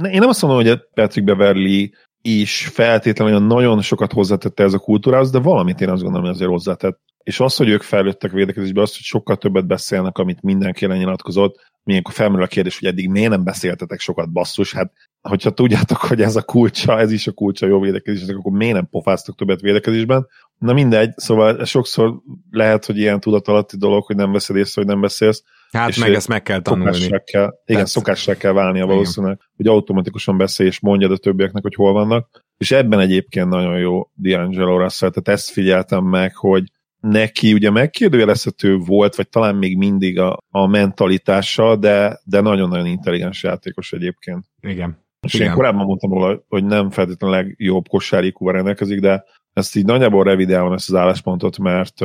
[0.03, 5.31] Én nem azt mondom, hogy Patrick Beverly is feltétlenül nagyon sokat hozzátette ez a kultúrához,
[5.31, 6.99] de valamit én azt gondolom, hogy azért hozzátett.
[7.23, 12.13] És az, hogy ők fejlődtek védekezésbe, az, hogy sokkal többet beszélnek, amit mindenki lenyilatkozott, milyenkor
[12.13, 16.35] felmerül a kérdés, hogy eddig miért nem beszéltetek sokat basszus, hát hogyha tudjátok, hogy ez
[16.35, 20.27] a kulcsa, ez is a kulcsa jó védekezésnek, akkor miért nem pofáztok többet védekezésben?
[20.57, 22.21] Na mindegy, szóval sokszor
[22.51, 25.43] lehet, hogy ilyen tudatalatti dolog, hogy nem veszed észre, hogy nem beszélsz.
[25.71, 27.07] Hát meg ezt meg kell tanulni.
[27.23, 29.49] Kell, igen, szokássá kell válnia valószínűleg, igen.
[29.55, 32.43] hogy automatikusan beszélj és mondjad a többieknek, hogy hol vannak.
[32.57, 36.71] És ebben egyébként nagyon jó D'Angelo Russell, tehát ezt figyeltem meg, hogy
[37.07, 43.43] neki ugye megkérdőjelezhető volt, vagy talán még mindig a, a mentalitása, de, de nagyon-nagyon intelligens
[43.43, 44.45] játékos egyébként.
[44.61, 45.05] Igen.
[45.21, 45.47] És Igen.
[45.47, 49.23] én korábban mondtam róla, hogy nem feltétlenül legjobb kosárikúval rendelkezik, de
[49.53, 51.99] ezt így nagyjából revidálom ezt az álláspontot, mert,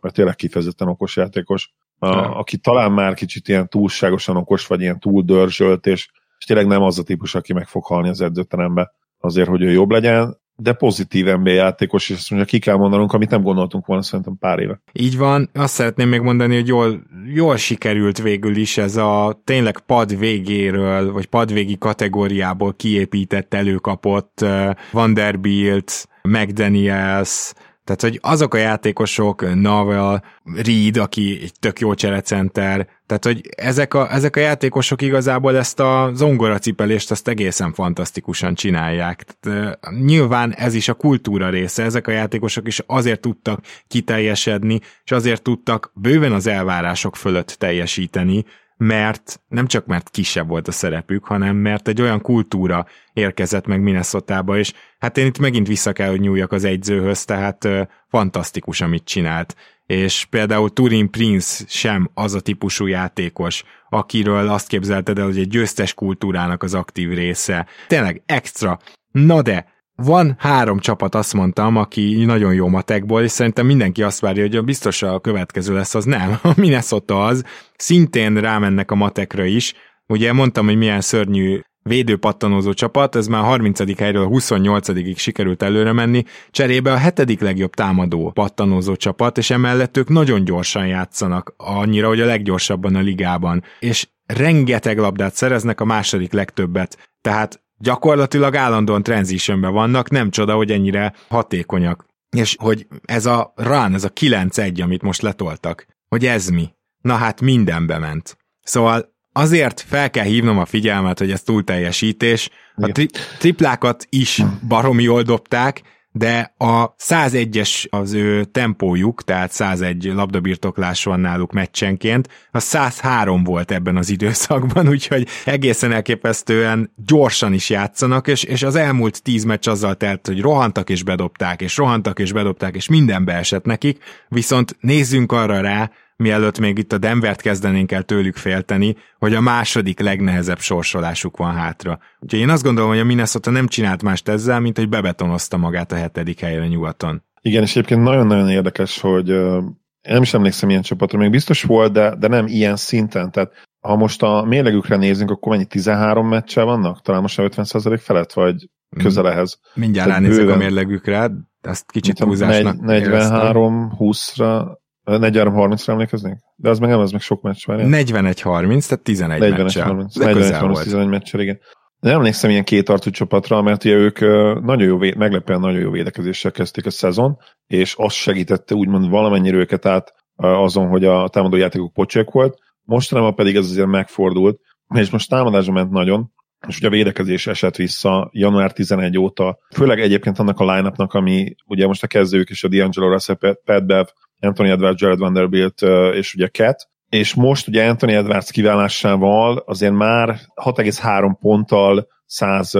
[0.00, 5.00] mert tényleg kifejezetten okos játékos, a, aki talán már kicsit ilyen túlságosan okos, vagy ilyen
[5.00, 8.92] túl dörzsölt, és, és tényleg nem az a típus, aki meg fog halni az edzőterembe
[9.18, 13.12] azért, hogy ő jobb legyen, de pozitív NBA játékos, és azt mondja, ki kell mondanunk,
[13.12, 14.80] amit nem gondoltunk volna szerintem pár éve.
[14.92, 17.02] Így van, azt szeretném még mondani, hogy jól,
[17.34, 24.70] jól sikerült végül is ez a tényleg pad végéről, vagy padvégi kategóriából kiépített, előkapott uh,
[24.90, 27.52] Vanderbilt, McDaniels,
[27.84, 30.24] tehát, hogy azok a játékosok, Navel,
[30.54, 35.80] Reed, aki egy tök jó cserecenter, tehát, hogy ezek a, ezek a játékosok igazából ezt
[35.80, 39.24] a zongoracipelést azt egészen fantasztikusan csinálják.
[39.40, 45.10] Tehát, nyilván ez is a kultúra része, ezek a játékosok is azért tudtak kiteljesedni, és
[45.10, 48.44] azért tudtak bőven az elvárások fölött teljesíteni,
[48.82, 53.80] mert nem csak mert kisebb volt a szerepük, hanem mert egy olyan kultúra érkezett meg
[53.80, 58.80] minnesota és hát én itt megint vissza kell, hogy nyúljak az egyzőhöz, tehát ö, fantasztikus,
[58.80, 59.56] amit csinált.
[59.86, 65.48] És például Turin Prince sem az a típusú játékos, akiről azt képzelted el, hogy egy
[65.48, 67.66] győztes kultúrának az aktív része.
[67.86, 68.78] Tényleg extra.
[69.10, 69.66] Na de,
[69.96, 74.64] van három csapat, azt mondtam, aki nagyon jó matekból, és szerintem mindenki azt várja, hogy
[74.64, 76.38] biztos a következő lesz, az nem.
[76.42, 77.44] A Minnesota az,
[77.76, 79.74] szintén rámennek a matekra is.
[80.06, 83.98] Ugye mondtam, hogy milyen szörnyű védőpattanózó csapat, ez már 30.
[83.98, 89.96] helyről a 28 sikerült előre menni, cserébe a hetedik legjobb támadó pattanózó csapat, és emellett
[89.96, 95.84] ők nagyon gyorsan játszanak, annyira, hogy a leggyorsabban a ligában, és rengeteg labdát szereznek, a
[95.84, 97.10] második legtöbbet.
[97.20, 102.06] Tehát gyakorlatilag állandóan transitionben vannak, nem csoda, hogy ennyire hatékonyak.
[102.36, 106.70] És hogy ez a run, ez a 9-1, amit most letoltak, hogy ez mi?
[107.00, 108.36] Na hát mindenbe ment.
[108.62, 112.50] Szóval azért fel kell hívnom a figyelmet, hogy ez túlteljesítés.
[112.74, 120.04] A tri- triplákat is baromi jól dobták, de a 101-es az ő tempójuk, tehát 101
[120.04, 127.70] labdabirtoklás van náluk meccsenként, a 103 volt ebben az időszakban, úgyhogy egészen elképesztően gyorsan is
[127.70, 132.18] játszanak, és, és az elmúlt 10 meccs azzal telt, hogy rohantak és bedobták, és rohantak
[132.18, 133.98] és bedobták, és minden beesett nekik,
[134.28, 135.90] viszont nézzünk arra rá,
[136.22, 141.54] mielőtt még itt a Denvert kezdenénk el tőlük félteni, hogy a második legnehezebb sorsolásuk van
[141.54, 141.98] hátra.
[142.20, 145.92] Úgyhogy én azt gondolom, hogy a Minnesota nem csinált mást ezzel, mint hogy bebetonozta magát
[145.92, 147.22] a hetedik helyre nyugaton.
[147.40, 151.92] Igen, és egyébként nagyon-nagyon érdekes, hogy én nem is emlékszem ilyen csapatra, még biztos volt,
[151.92, 153.30] de, de nem ilyen szinten.
[153.30, 157.02] Tehát ha most a mérlegükre nézünk, akkor mennyi 13 meccsel vannak?
[157.02, 159.58] Talán most 50% felett, vagy közel ehhez.
[159.74, 166.36] Mindjárt ránézek a mérlegükre, ezt kicsit húzásnak 43-20-ra 43-30-ra emlékeznék?
[166.56, 167.78] De az meg nem, az meg sok meccs már.
[167.82, 170.06] 41-30, tehát 11 meccsel.
[170.14, 171.58] 41-30, meccsel, igen.
[172.00, 174.20] De nem emlékszem ilyen két arcú csapatra, mert ugye ők
[174.64, 179.86] nagyon jó, meglepően nagyon jó védekezéssel kezdték a szezon, és az segítette úgymond valamennyire őket
[179.86, 182.58] át azon, hogy a támadó játékok pocsék volt.
[182.82, 184.60] Mostanában pedig ez azért megfordult,
[184.94, 186.32] és most támadásra ment nagyon,
[186.68, 191.54] és ugye a védekezés esett vissza január 11 óta, főleg egyébként annak a line ami
[191.66, 194.06] ugye most a kezdők és a D'Angelo Russell, Pat Bev,
[194.40, 195.82] Anthony Edwards, Jared Vanderbilt
[196.12, 202.72] és ugye Cat, és most ugye Anthony Edwards kiválásával azért már 6,3 ponttal 100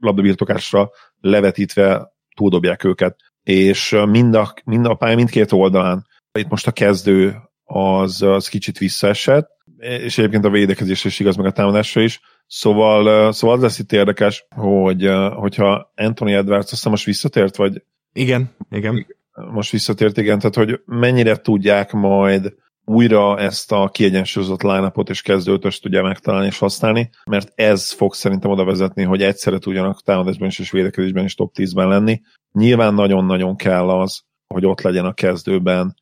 [0.00, 3.16] labdabirtokásra levetítve túldobják őket.
[3.42, 6.06] És mind a, mind a pálya mindkét oldalán,
[6.38, 9.48] itt most a kezdő az, az kicsit visszaesett,
[9.78, 12.20] és egyébként a védekezés is igaz, meg a támadásra is.
[12.50, 17.82] Szóval, szóval az lesz itt érdekes, hogy hogyha Anthony Edwards azt most visszatért, vagy?
[18.12, 19.06] Igen, igen.
[19.50, 25.82] Most visszatért, igen, tehát hogy mennyire tudják majd újra ezt a kiegyensúlyozott line és kezdőtöst
[25.82, 30.58] tudja megtalálni és használni, mert ez fog szerintem oda vezetni, hogy egyszerre tudjanak támadásban is
[30.58, 32.20] és védekezésben is top 10-ben lenni.
[32.52, 35.94] Nyilván nagyon-nagyon kell az, hogy ott legyen a kezdőben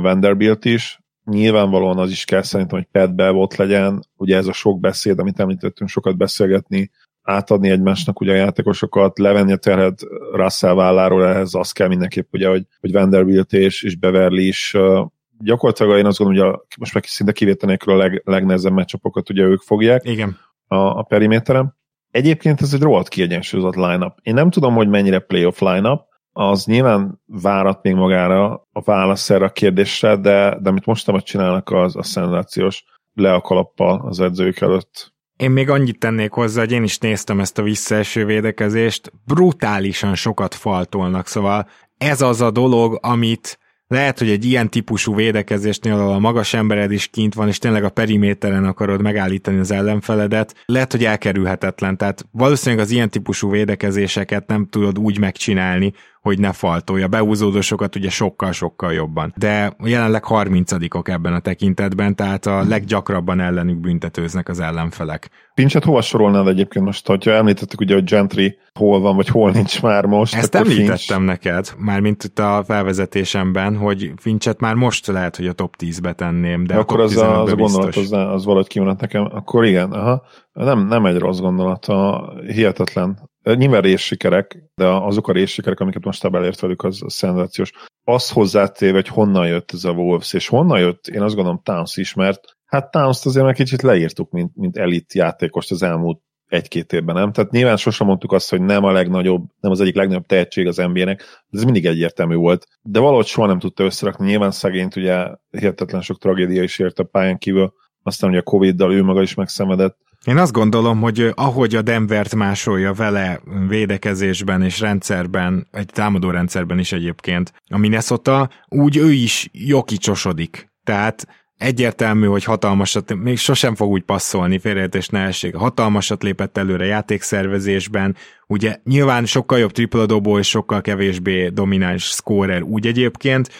[0.00, 4.52] Vanderbilt is, nyilvánvalóan az is kell szerintem, hogy Pat Bev ott legyen, ugye ez a
[4.52, 6.90] sok beszéd, amit említettünk, sokat beszélgetni
[7.22, 10.00] átadni egymásnak ugye a játékosokat, levenni a terhet
[10.32, 15.06] Russell válláról, ehhez az kell mindenképp, ugye, hogy, hogy Vanderbilt és, és Beverly is uh,
[15.38, 19.30] gyakorlatilag én azt gondolom, hogy a, most meg szinte kivétel nélkül a leg, legnehezebb meccsapokat
[19.30, 20.38] ugye ők fogják Igen.
[20.66, 21.76] a, a periméteren.
[22.10, 24.18] Egyébként ez egy rohadt kiegyensúlyozott line-up.
[24.22, 26.00] Én nem tudom, hogy mennyire playoff line-up,
[26.38, 31.70] az nyilván várat még magára a válasz erre a kérdésre, de, de amit most csinálnak,
[31.70, 32.84] az a szenzációs.
[33.14, 35.14] Le a kalappal az edzők előtt.
[35.36, 40.54] Én még annyit tennék hozzá, hogy én is néztem ezt a visszaeső védekezést, brutálisan sokat
[40.54, 41.68] faltolnak, szóval
[41.98, 43.58] ez az a dolog, amit
[43.88, 47.84] lehet, hogy egy ilyen típusú védekezésnél, ahol a magas embered is kint van, és tényleg
[47.84, 51.96] a periméteren akarod megállítani az ellenfeledet, lehet, hogy elkerülhetetlen.
[51.96, 55.92] Tehát valószínűleg az ilyen típusú védekezéseket nem tudod úgy megcsinálni,
[56.26, 57.08] hogy ne faltolja.
[57.08, 59.34] Beúzódósokat ugye sokkal-sokkal jobban.
[59.36, 60.72] De jelenleg 30
[61.02, 65.30] ebben a tekintetben, tehát a leggyakrabban ellenük büntetőznek az ellenfelek.
[65.54, 69.82] Pincset hova sorolnád egyébként most, hogyha említettük ugye, hogy Gentry hol van, vagy hol nincs
[69.82, 70.34] már most?
[70.34, 71.24] Ezt említettem Finch...
[71.24, 76.12] neked, már mint itt a felvezetésemben, hogy Finchet már most lehet, hogy a top 10-be
[76.12, 79.92] tenném, de, akkor az a, az a gondolat, az, az valahogy kimaradt nekem, akkor igen,
[79.92, 80.22] aha.
[80.52, 83.18] Nem, nem egy rossz gondolat, a hihetetlen
[83.54, 87.72] Nyilván részsikerek, de azok a részsikerek, amiket most elért velük, az, az szenzációs.
[88.04, 91.96] Azt hozzátéve, hogy honnan jött ez a Wolves, és honnan jött, én azt gondolom Towns
[91.96, 96.92] is, mert hát Towns-t azért már kicsit leírtuk, mint, mint elit játékost az elmúlt egy-két
[96.92, 97.32] évben, nem?
[97.32, 100.76] Tehát nyilván sosem mondtuk azt, hogy nem a legnagyobb, nem az egyik legnagyobb tehetség az
[100.76, 104.26] NBA-nek, ez mindig egyértelmű volt, de valahogy soha nem tudta összerakni.
[104.26, 107.72] Nyilván szegényt ugye hihetetlen sok tragédia is ért a pályán kívül,
[108.02, 112.34] aztán ugye a Covid-dal ő maga is megszenvedett, én azt gondolom, hogy ahogy a Denvert
[112.34, 119.48] másolja vele védekezésben és rendszerben, egy támadó rendszerben is egyébként a Minnesota, úgy ő is
[119.52, 120.70] jokicsosodik.
[120.84, 125.54] Tehát egyértelmű, hogy hatalmasat, még sosem fog úgy passzolni, félreértés ne essék.
[125.54, 128.16] Hatalmasat lépett előre játékszervezésben,
[128.46, 133.50] ugye nyilván sokkal jobb tripladobó és sokkal kevésbé domináns scorer úgy egyébként,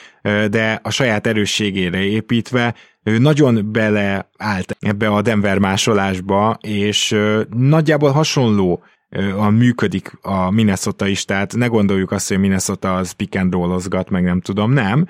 [0.50, 2.74] de a saját erősségére építve
[3.07, 7.16] ő nagyon beleállt ebbe a Denver másolásba, és
[7.57, 8.82] nagyjából hasonló
[9.36, 14.10] a működik a Minnesota is, tehát ne gondoljuk azt, hogy Minnesota az pick and rollozgat,
[14.10, 15.06] meg nem tudom, nem.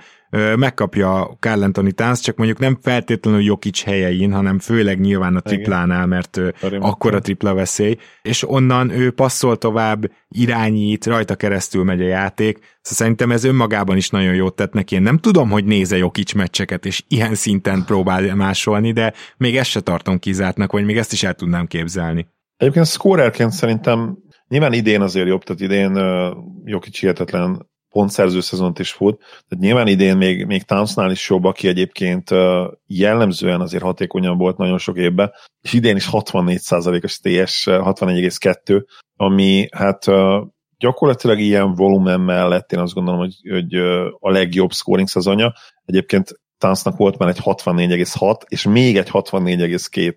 [0.56, 6.06] Megkapja Carl Anthony Towns, csak mondjuk nem feltétlenül Jokic helyein, hanem főleg nyilván a triplánál,
[6.06, 6.40] mert
[6.80, 12.56] akkor a tripla veszély, és onnan ő passzol tovább, irányít, rajta keresztül megy a játék,
[12.56, 14.94] szóval szerintem ez önmagában is nagyon jót tett neki.
[14.94, 19.70] Én nem tudom, hogy néze Jokic meccseket, és ilyen szinten próbál másolni, de még ezt
[19.70, 22.34] se tartom kizártnak, vagy még ezt is el tudnám képzelni.
[22.56, 28.78] Egyébként scorerként szerintem Nyilván idén azért jobb, tehát idén uh, jó kicsi hihetetlen pontszerző szezont
[28.78, 33.82] is fut, tehát nyilván idén még, még Townsnál is jobb, aki egyébként uh, jellemzően azért
[33.82, 38.84] hatékonyabb volt nagyon sok évben, és idén is 64%-os TS, 64,2,
[39.16, 40.46] ami hát uh,
[40.78, 43.74] gyakorlatilag ilyen volumen mellett én azt gondolom, hogy, hogy
[44.18, 45.52] a legjobb scoring szezonja.
[45.84, 50.14] Egyébként Townsnak volt már egy 64,6, és még egy 64,2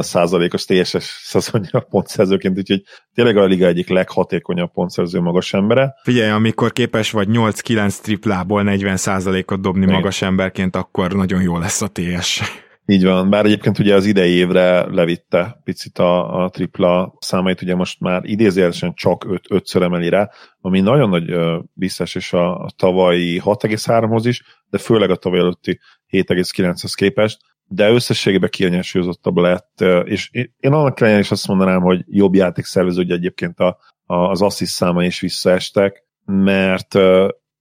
[0.00, 2.82] százalékos TSS szezonja pontszerzőként, úgyhogy
[3.14, 5.94] tényleg a liga egyik leghatékonyabb pontszerző magas embere.
[6.02, 9.94] Figyelj, amikor képes vagy 8-9 triplából 40 százalékot dobni Igen.
[9.94, 12.42] magas emberként, akkor nagyon jó lesz a TS.
[12.86, 17.74] Így van, bár egyébként ugye az idei évre levitte picit a, a tripla számait, ugye
[17.74, 21.34] most már idézőjelesen csak 5, 5 emeli rá, ami nagyon nagy
[21.74, 27.38] visszaesés a, a tavalyi 6,3-hoz is, de főleg a tavaly előtti 7,9-hez képest,
[27.74, 33.10] de összességében kiegyensúlyozottabb lett, és én annak ellenére is azt mondanám, hogy jobb játékszervező, hogy
[33.10, 36.98] egyébként a, a, az assziszt száma is visszaestek, mert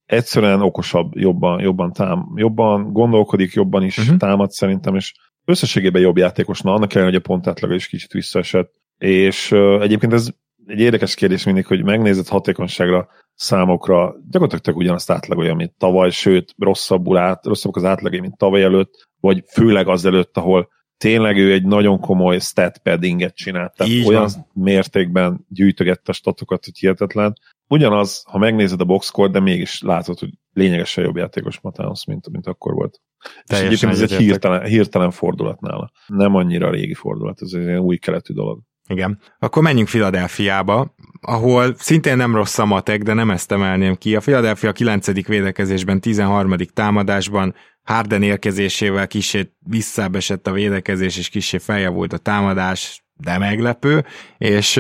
[0.06, 4.18] egyszerűen okosabb, jobban, jobban, tám, jobban gondolkodik, jobban is uh-huh.
[4.18, 5.14] támad szerintem, és
[5.46, 10.14] összességében jobb játékos, na annak ellenére, hogy a pontátlaga is kicsit visszaesett, és uh, egyébként
[10.14, 10.30] ez
[10.66, 17.18] egy érdekes kérdés mindig, hogy megnézed hatékonyságra, számokra, gyakorlatilag ugyanazt átlagolja, mint tavaly, sőt, rosszabbul
[17.18, 21.64] át, rosszabbak az átlagai, mint tavaly előtt, vagy főleg az előtt, ahol tényleg ő egy
[21.64, 24.48] nagyon komoly stat paddinget csinált, tehát Így olyan van.
[24.54, 27.34] mértékben gyűjtögette a statokat, hogy hihetetlen.
[27.68, 32.48] Ugyanaz, ha megnézed a boxscore, de mégis látod, hogy lényegesen jobb játékos Matános, mint, mint
[32.48, 33.02] akkor volt.
[33.46, 35.92] Teljesen és egyébként ez egy hirtelen, hirtelen fordulat nála.
[36.08, 38.60] Nem annyira régi fordulat, ez egy új keletű dolog.
[38.92, 39.20] Igen.
[39.40, 44.16] Akkor menjünk Filadelfiába, ahol szintén nem rossz a matek, de nem ezt emelném ki.
[44.16, 45.28] A Philadelphia 9.
[45.28, 46.56] védekezésben, 13.
[46.74, 54.06] támadásban Harden érkezésével kicsit visszábesett a védekezés, és kicsit feljavult a támadás, de meglepő,
[54.38, 54.78] és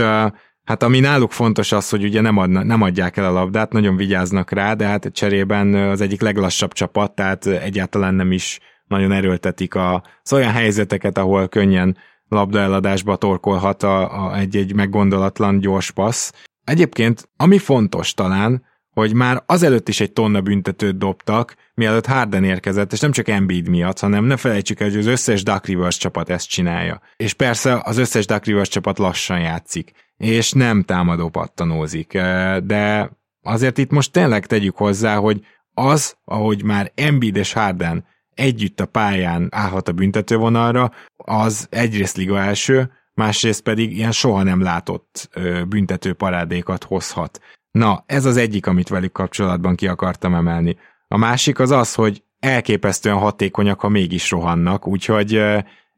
[0.63, 3.95] hát ami náluk fontos az, hogy ugye nem, adna, nem adják el a labdát, nagyon
[3.95, 9.75] vigyáznak rá, de hát cserében az egyik leglassabb csapat, tehát egyáltalán nem is nagyon erőltetik
[9.75, 11.97] a, az olyan helyzeteket, ahol könnyen
[12.31, 16.31] labdaeladásba torkolhat a, a egy-egy meggondolatlan gyors passz.
[16.63, 18.63] Egyébként, ami fontos talán,
[18.93, 23.69] hogy már azelőtt is egy tonna büntetőt dobtak, mielőtt Harden érkezett, és nem csak Embiid
[23.69, 27.01] miatt, hanem ne felejtsük el, hogy az összes Duck Rivers csapat ezt csinálja.
[27.15, 32.11] És persze az összes Duck Rivers csapat lassan játszik, és nem támadó pattanózik.
[32.63, 33.11] De
[33.41, 38.85] azért itt most tényleg tegyük hozzá, hogy az, ahogy már Embiid és Harden együtt a
[38.85, 45.29] pályán állhat a büntetővonalra, az egyrészt liga első, másrészt pedig ilyen soha nem látott
[45.67, 47.39] büntető parádékat hozhat.
[47.71, 50.77] Na, ez az egyik, amit velük kapcsolatban ki akartam emelni.
[51.07, 55.41] A másik az az, hogy elképesztően hatékonyak, ha mégis rohannak, úgyhogy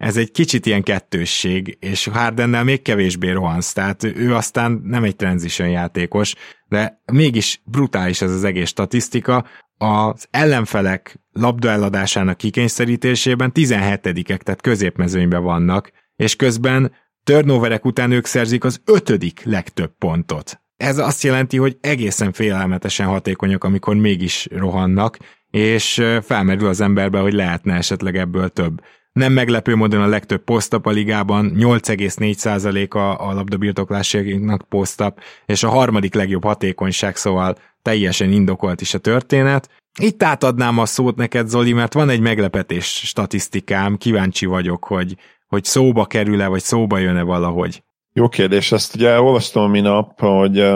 [0.03, 5.15] ez egy kicsit ilyen kettősség, és Hardennel még kevésbé rohansz, tehát ő aztán nem egy
[5.15, 6.33] transition játékos,
[6.67, 9.45] de mégis brutális ez az egész statisztika,
[9.77, 16.91] az ellenfelek labdaeladásának kikényszerítésében 17-ek, tehát középmezőnyben vannak, és közben
[17.23, 20.61] turnoverek után ők szerzik az ötödik legtöbb pontot.
[20.77, 25.17] Ez azt jelenti, hogy egészen félelmetesen hatékonyak, amikor mégis rohannak,
[25.49, 28.81] és felmerül az emberbe, hogy lehetne esetleg ebből több.
[29.13, 36.13] Nem meglepő módon a legtöbb posztap a ligában, 8,4% a, labdabirtoklásének posztap, és a harmadik
[36.13, 39.69] legjobb hatékonyság, szóval teljesen indokolt is a történet.
[39.99, 45.63] Itt átadnám a szót neked, Zoli, mert van egy meglepetés statisztikám, kíváncsi vagyok, hogy, hogy
[45.63, 47.83] szóba kerül-e, vagy szóba jön-e valahogy.
[48.13, 50.71] Jó kérdés, ezt ugye olvastam a minap, hogy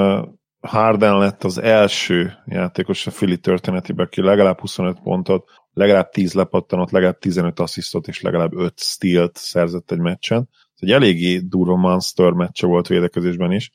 [0.61, 6.91] Harden lett az első játékos a Fili történetében, aki legalább 25 pontot, legalább 10 lepattanot,
[6.91, 10.49] legalább 15 asszisztot és legalább 5 stealt szerzett egy meccsen.
[10.51, 13.71] Ez egy eléggé durva monster meccse volt védekezésben is.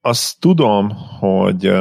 [0.00, 1.72] Azt tudom, hogy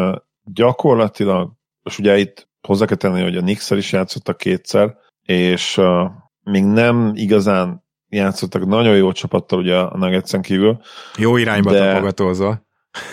[0.43, 1.51] gyakorlatilag,
[1.83, 6.09] és ugye itt hozzá kell tenni, hogy a knicks is játszottak kétszer, és uh,
[6.43, 10.79] még nem igazán játszottak nagyon jó csapattal ugye a Nuggetsen kívül.
[11.17, 11.91] Jó irányba de...
[11.91, 12.61] tapogatózva.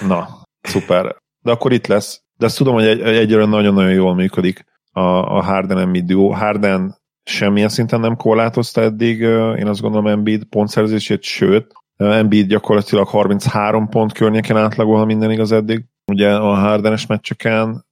[0.07, 0.29] Na,
[0.61, 1.17] szuper.
[1.41, 2.23] De akkor itt lesz.
[2.37, 5.01] De azt tudom, hogy egy, egyre nagyon-nagyon jól működik a,
[5.37, 6.33] a Harden Embiid duo.
[6.33, 9.21] Harden semmilyen szinten nem korlátozta eddig,
[9.59, 15.53] én azt gondolom Embiid pontszerzését, sőt, Embiid gyakorlatilag 33 pont környéken átlagol, ha minden igaz
[15.53, 15.85] eddig.
[16.07, 17.85] Ugye a Hardenes meccseken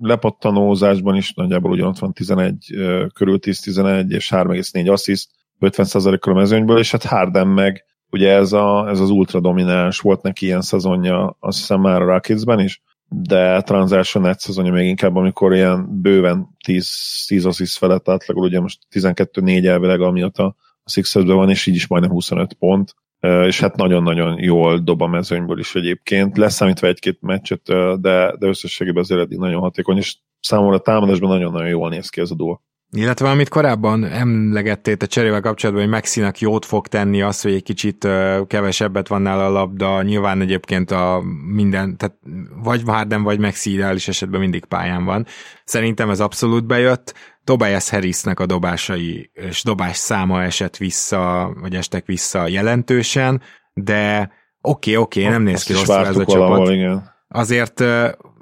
[0.00, 2.66] lepattanózásban is nagyjából ugyanott van 11
[3.14, 5.30] körül 10-11 és 3,4 assziszt,
[5.60, 10.22] 50%-kal a mezőnyből, és hát Harden meg ugye ez, a, ez az ultra domináns volt
[10.22, 15.16] neki ilyen szezonja, azt hiszem már a Rocketsben is, de Transaction net szezonja még inkább,
[15.16, 16.88] amikor ilyen bőven 10,
[17.26, 21.86] 10 assziszt felett átlagol, ugye most 12-4 elvileg, amióta a Sixersben van, és így is
[21.86, 22.94] majdnem 25 pont.
[23.20, 27.62] és hát nagyon-nagyon jól dob a mezőnyből is egyébként, leszámítva egy-két meccset,
[28.00, 32.20] de, de összességében azért eddig nagyon hatékony, és számomra a támadásban nagyon-nagyon jól néz ki
[32.20, 32.58] ez a duo.
[32.90, 37.62] Illetve amit korábban emlegettél a cserével kapcsolatban, hogy Mexinak jót fog tenni az, hogy egy
[37.62, 38.08] kicsit
[38.46, 41.22] kevesebbet van nála a labda, nyilván egyébként a
[41.52, 42.16] minden, tehát
[42.62, 45.26] vagy Harden, vagy Maxi ideális esetben mindig pályán van.
[45.64, 47.14] Szerintem ez abszolút bejött.
[47.44, 53.42] Tobias Harrisnek a dobásai és dobás száma esett vissza, vagy estek vissza jelentősen,
[53.74, 54.30] de
[54.60, 56.68] oké, okay, oké, okay, nem néz ki rosszul ez a csapat.
[56.68, 57.14] Igen.
[57.28, 57.84] Azért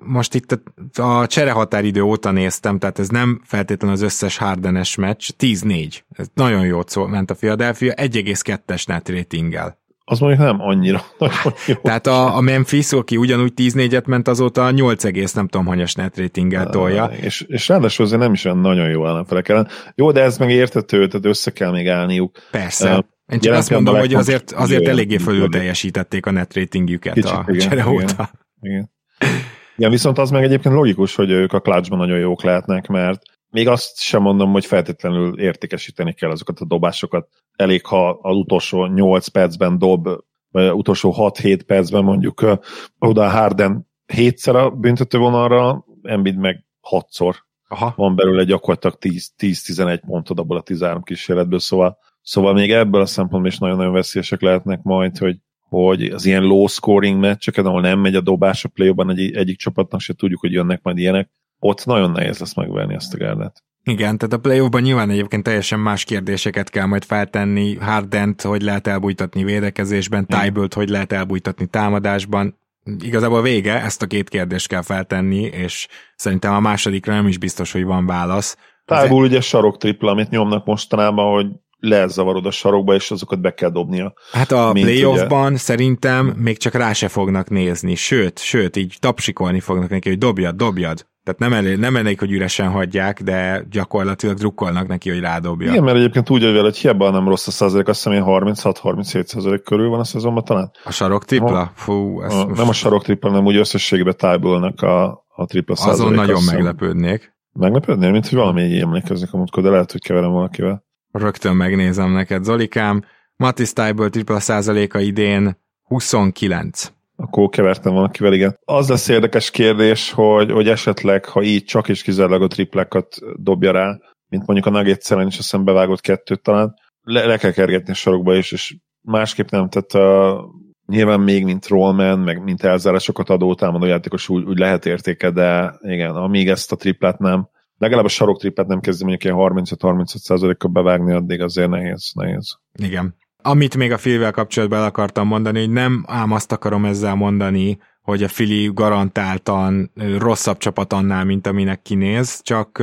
[0.06, 0.60] most itt
[0.94, 6.00] a, a cserehatáridő óta néztem, tehát ez nem feltétlenül az összes Hardenes meccs, 10-4.
[6.10, 9.82] Ez nagyon jó szó ment a Philadelphia, 1,2-es net ratinggel.
[10.06, 11.04] Az mondjuk nem annyira
[11.66, 11.74] jó.
[11.82, 16.66] Tehát a, a Memphis, aki ugyanúgy 10-4-et ment, azóta 8, nem tudom, hanyas net ratinggel
[16.66, 17.04] tolja.
[17.04, 19.68] És, és ráadásul azért nem is olyan nagyon jó ellenfelek ellen.
[19.94, 22.38] Jó, de ez meg értető, tehát össze kell még állniuk.
[22.50, 22.96] Persze.
[22.96, 27.30] Uh, Én csak azt mondom, hogy azért, azért eléggé fölül teljesítették a net ratingjüket Kicsit,
[27.30, 28.30] a csere igen, óta.
[28.60, 28.92] Igen.
[29.18, 29.44] Igen,
[29.76, 33.98] viszont az meg egyébként logikus, hogy ők a klácsban nagyon jók lehetnek, mert még azt
[33.98, 37.28] sem mondom, hogy feltétlenül értékesíteni kell azokat a dobásokat.
[37.56, 40.08] Elég, ha az utolsó 8 percben dob,
[40.50, 42.58] vagy utolsó 6-7 percben mondjuk
[42.98, 47.36] oda Harden hétszer a büntetővonalra, Embiid meg hatszor.
[47.68, 47.92] Aha.
[47.96, 53.50] Van belőle gyakorlatilag 10-11 pontod abból a 13 kísérletből, szóval, szóval még ebből a szempontból
[53.50, 55.36] is nagyon-nagyon veszélyesek lehetnek majd, hogy,
[55.68, 59.58] hogy az ilyen low scoring meccseket, ahol nem megy a dobás a play egy, egyik
[59.58, 63.62] csapatnak se tudjuk, hogy jönnek majd ilyenek, ott nagyon nehéz lesz megverni ezt a gárdát.
[63.86, 67.76] Igen, tehát a playoffban nyilván egyébként teljesen más kérdéseket kell majd feltenni.
[67.76, 72.58] Hardent, hogy lehet elbújtatni védekezésben, Tybalt, hogy lehet elbújtatni támadásban.
[72.98, 77.72] Igazából vége, ezt a két kérdést kell feltenni, és szerintem a másodikra nem is biztos,
[77.72, 78.56] hogy van válasz.
[78.84, 81.46] Tybalt ugye sarok tripla, amit nyomnak mostanában, hogy
[81.84, 84.14] lezavarod a sarokba, és azokat be kell dobnia.
[84.32, 85.56] Hát a playoffban ugye...
[85.56, 90.56] szerintem még csak rá se fognak nézni, sőt, sőt, így tapsikolni fognak neki, hogy dobjad,
[90.56, 91.06] dobjad.
[91.24, 95.70] Tehát nem elég, nem elég, hogy üresen hagyják, de gyakorlatilag drukkolnak neki, hogy rádobja.
[95.70, 99.62] Igen, mert egyébként úgy, hogy hogy hiába nem rossz a százalék, azt hiszem 36-37 százalék
[99.62, 100.70] körül van a szezonban talán.
[100.84, 101.72] A sarok tripla?
[101.74, 106.00] Fú, ez a, nem a sarok tripla, hanem úgy összességben tájbolnak a, a tripla százalék.
[106.00, 107.32] Azon nagyon meglepődnék.
[107.52, 110.83] Meglepődnél, mint hogy valami így emlékeznek a múltkor, de lehet, hogy keverem valakivel.
[111.14, 113.04] Rögtön megnézem neked, Zolikám.
[113.36, 116.92] Matis Tybalt tripla százaléka idén 29.
[117.16, 118.58] Akkor kevertem valakivel, igen.
[118.64, 123.72] Az lesz érdekes kérdés, hogy, hogy esetleg, ha így csak és kizárólag a triplekat dobja
[123.72, 123.98] rá,
[124.28, 127.94] mint mondjuk a Nuggets ellen is azt bevágott kettőt talán, le, le kell kergetni a
[127.94, 130.44] sarokba is, és másképp nem, tehát uh,
[130.86, 135.74] nyilván még mint rollman, meg mint elzárásokat adó támadó játékos úgy, úgy lehet értéke, de
[135.80, 137.48] igen, amíg ezt a triplát nem,
[137.84, 142.58] legalább a sarok triplát nem kezdi mondjuk ilyen 35-35%-kal bevágni, addig azért nehéz, nehéz.
[142.72, 143.14] Igen.
[143.42, 147.78] Amit még a Filivel kapcsolatban el akartam mondani, hogy nem ám azt akarom ezzel mondani,
[148.02, 152.82] hogy a Fili garantáltan rosszabb csapat annál, mint aminek kinéz, csak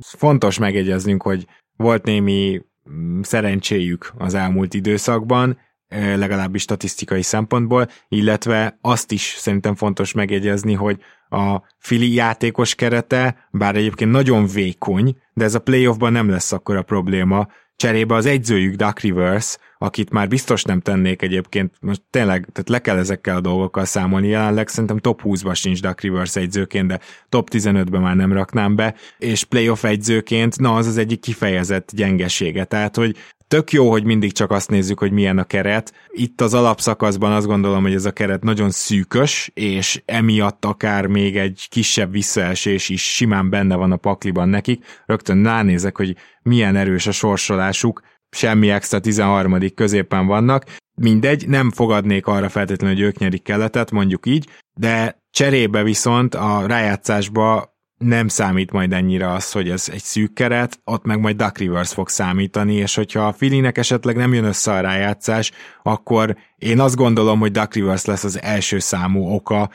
[0.00, 2.60] fontos megjegyeznünk, hogy volt némi
[2.90, 5.58] mm, szerencséjük az elmúlt időszakban,
[5.90, 13.76] legalábbis statisztikai szempontból, illetve azt is szerintem fontos megjegyezni, hogy a Fili játékos kerete, bár
[13.76, 18.74] egyébként nagyon vékony, de ez a playoffban nem lesz akkor a probléma, cserébe az egyzőjük
[18.74, 23.40] Duck Rivers, akit már biztos nem tennék egyébként, most tényleg, tehát le kell ezekkel a
[23.40, 28.32] dolgokkal számolni, jelenleg szerintem top 20-ban sincs Duck Rivers egyzőként, de top 15-ben már nem
[28.32, 33.16] raknám be, és playoff egyzőként, na az az egyik kifejezett gyengesége, tehát hogy
[33.50, 35.92] tök jó, hogy mindig csak azt nézzük, hogy milyen a keret.
[36.08, 41.36] Itt az alapszakaszban azt gondolom, hogy ez a keret nagyon szűkös, és emiatt akár még
[41.36, 44.84] egy kisebb visszaesés is simán benne van a pakliban nekik.
[45.06, 48.00] Rögtön ránézek, hogy milyen erős a sorsolásuk,
[48.30, 49.74] semmi extra 13.
[49.74, 50.64] középen vannak.
[50.94, 56.66] Mindegy, nem fogadnék arra feltétlenül, hogy ők nyerik keletet, mondjuk így, de cserébe viszont a
[56.66, 57.69] rájátszásba
[58.04, 61.92] nem számít majd ennyire az, hogy ez egy szűk keret, ott meg majd Duck Rivers
[61.92, 65.50] fog számítani, és hogyha a Filinek esetleg nem jön össze a rájátszás,
[65.82, 69.70] akkor én azt gondolom, hogy Duck Rivers lesz az első számú oka.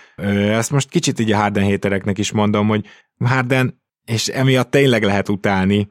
[0.50, 2.86] Ezt most kicsit így a Harden hétereknek is mondom, hogy
[3.26, 5.88] Harden, és emiatt tényleg lehet utálni,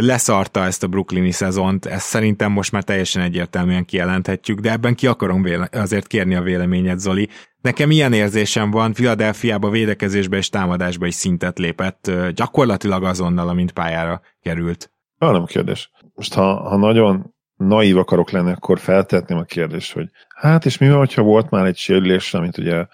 [0.00, 5.06] leszarta ezt a brooklyni szezont, ezt szerintem most már teljesen egyértelműen kijelenthetjük, de ebben ki
[5.06, 7.28] akarom véle- azért kérni a véleményed, Zoli.
[7.60, 14.20] Nekem ilyen érzésem van, Philadelphiába védekezésbe és támadásba is szintet lépett, gyakorlatilag azonnal, amint pályára
[14.40, 14.92] került.
[15.18, 15.90] Nem kérdés.
[16.14, 20.88] Most ha, ha nagyon naív akarok lenni, akkor feltetném a kérdést, hogy hát és mi
[20.88, 22.86] van, hogyha volt már egy sérülés, amit ugye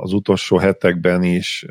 [0.00, 1.66] az utolsó hetekben is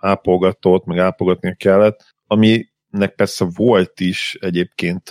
[0.00, 5.08] ápolgatott, meg ápolgatnia kellett, ami nek persze volt is egyébként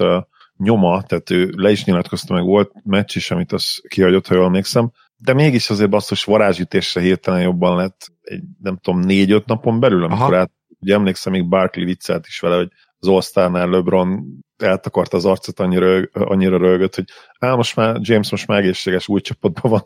[0.57, 4.45] nyoma, tehát ő le is nyilatkozta, meg volt meccs is, amit az kihagyott, ha jól
[4.45, 10.03] emlékszem, de mégis azért basszus varázsütésre hirtelen jobban lett egy, nem tudom, négy-öt napon belül,
[10.03, 10.37] amikor Aha.
[10.37, 14.25] át, ugye emlékszem, még Barkley viccelt is vele, hogy az All-Star-nál LeBron
[14.57, 17.05] eltakart az arcot, annyira, annyira rögött, hogy
[17.39, 19.83] á, most már James most már egészséges új csapatban van.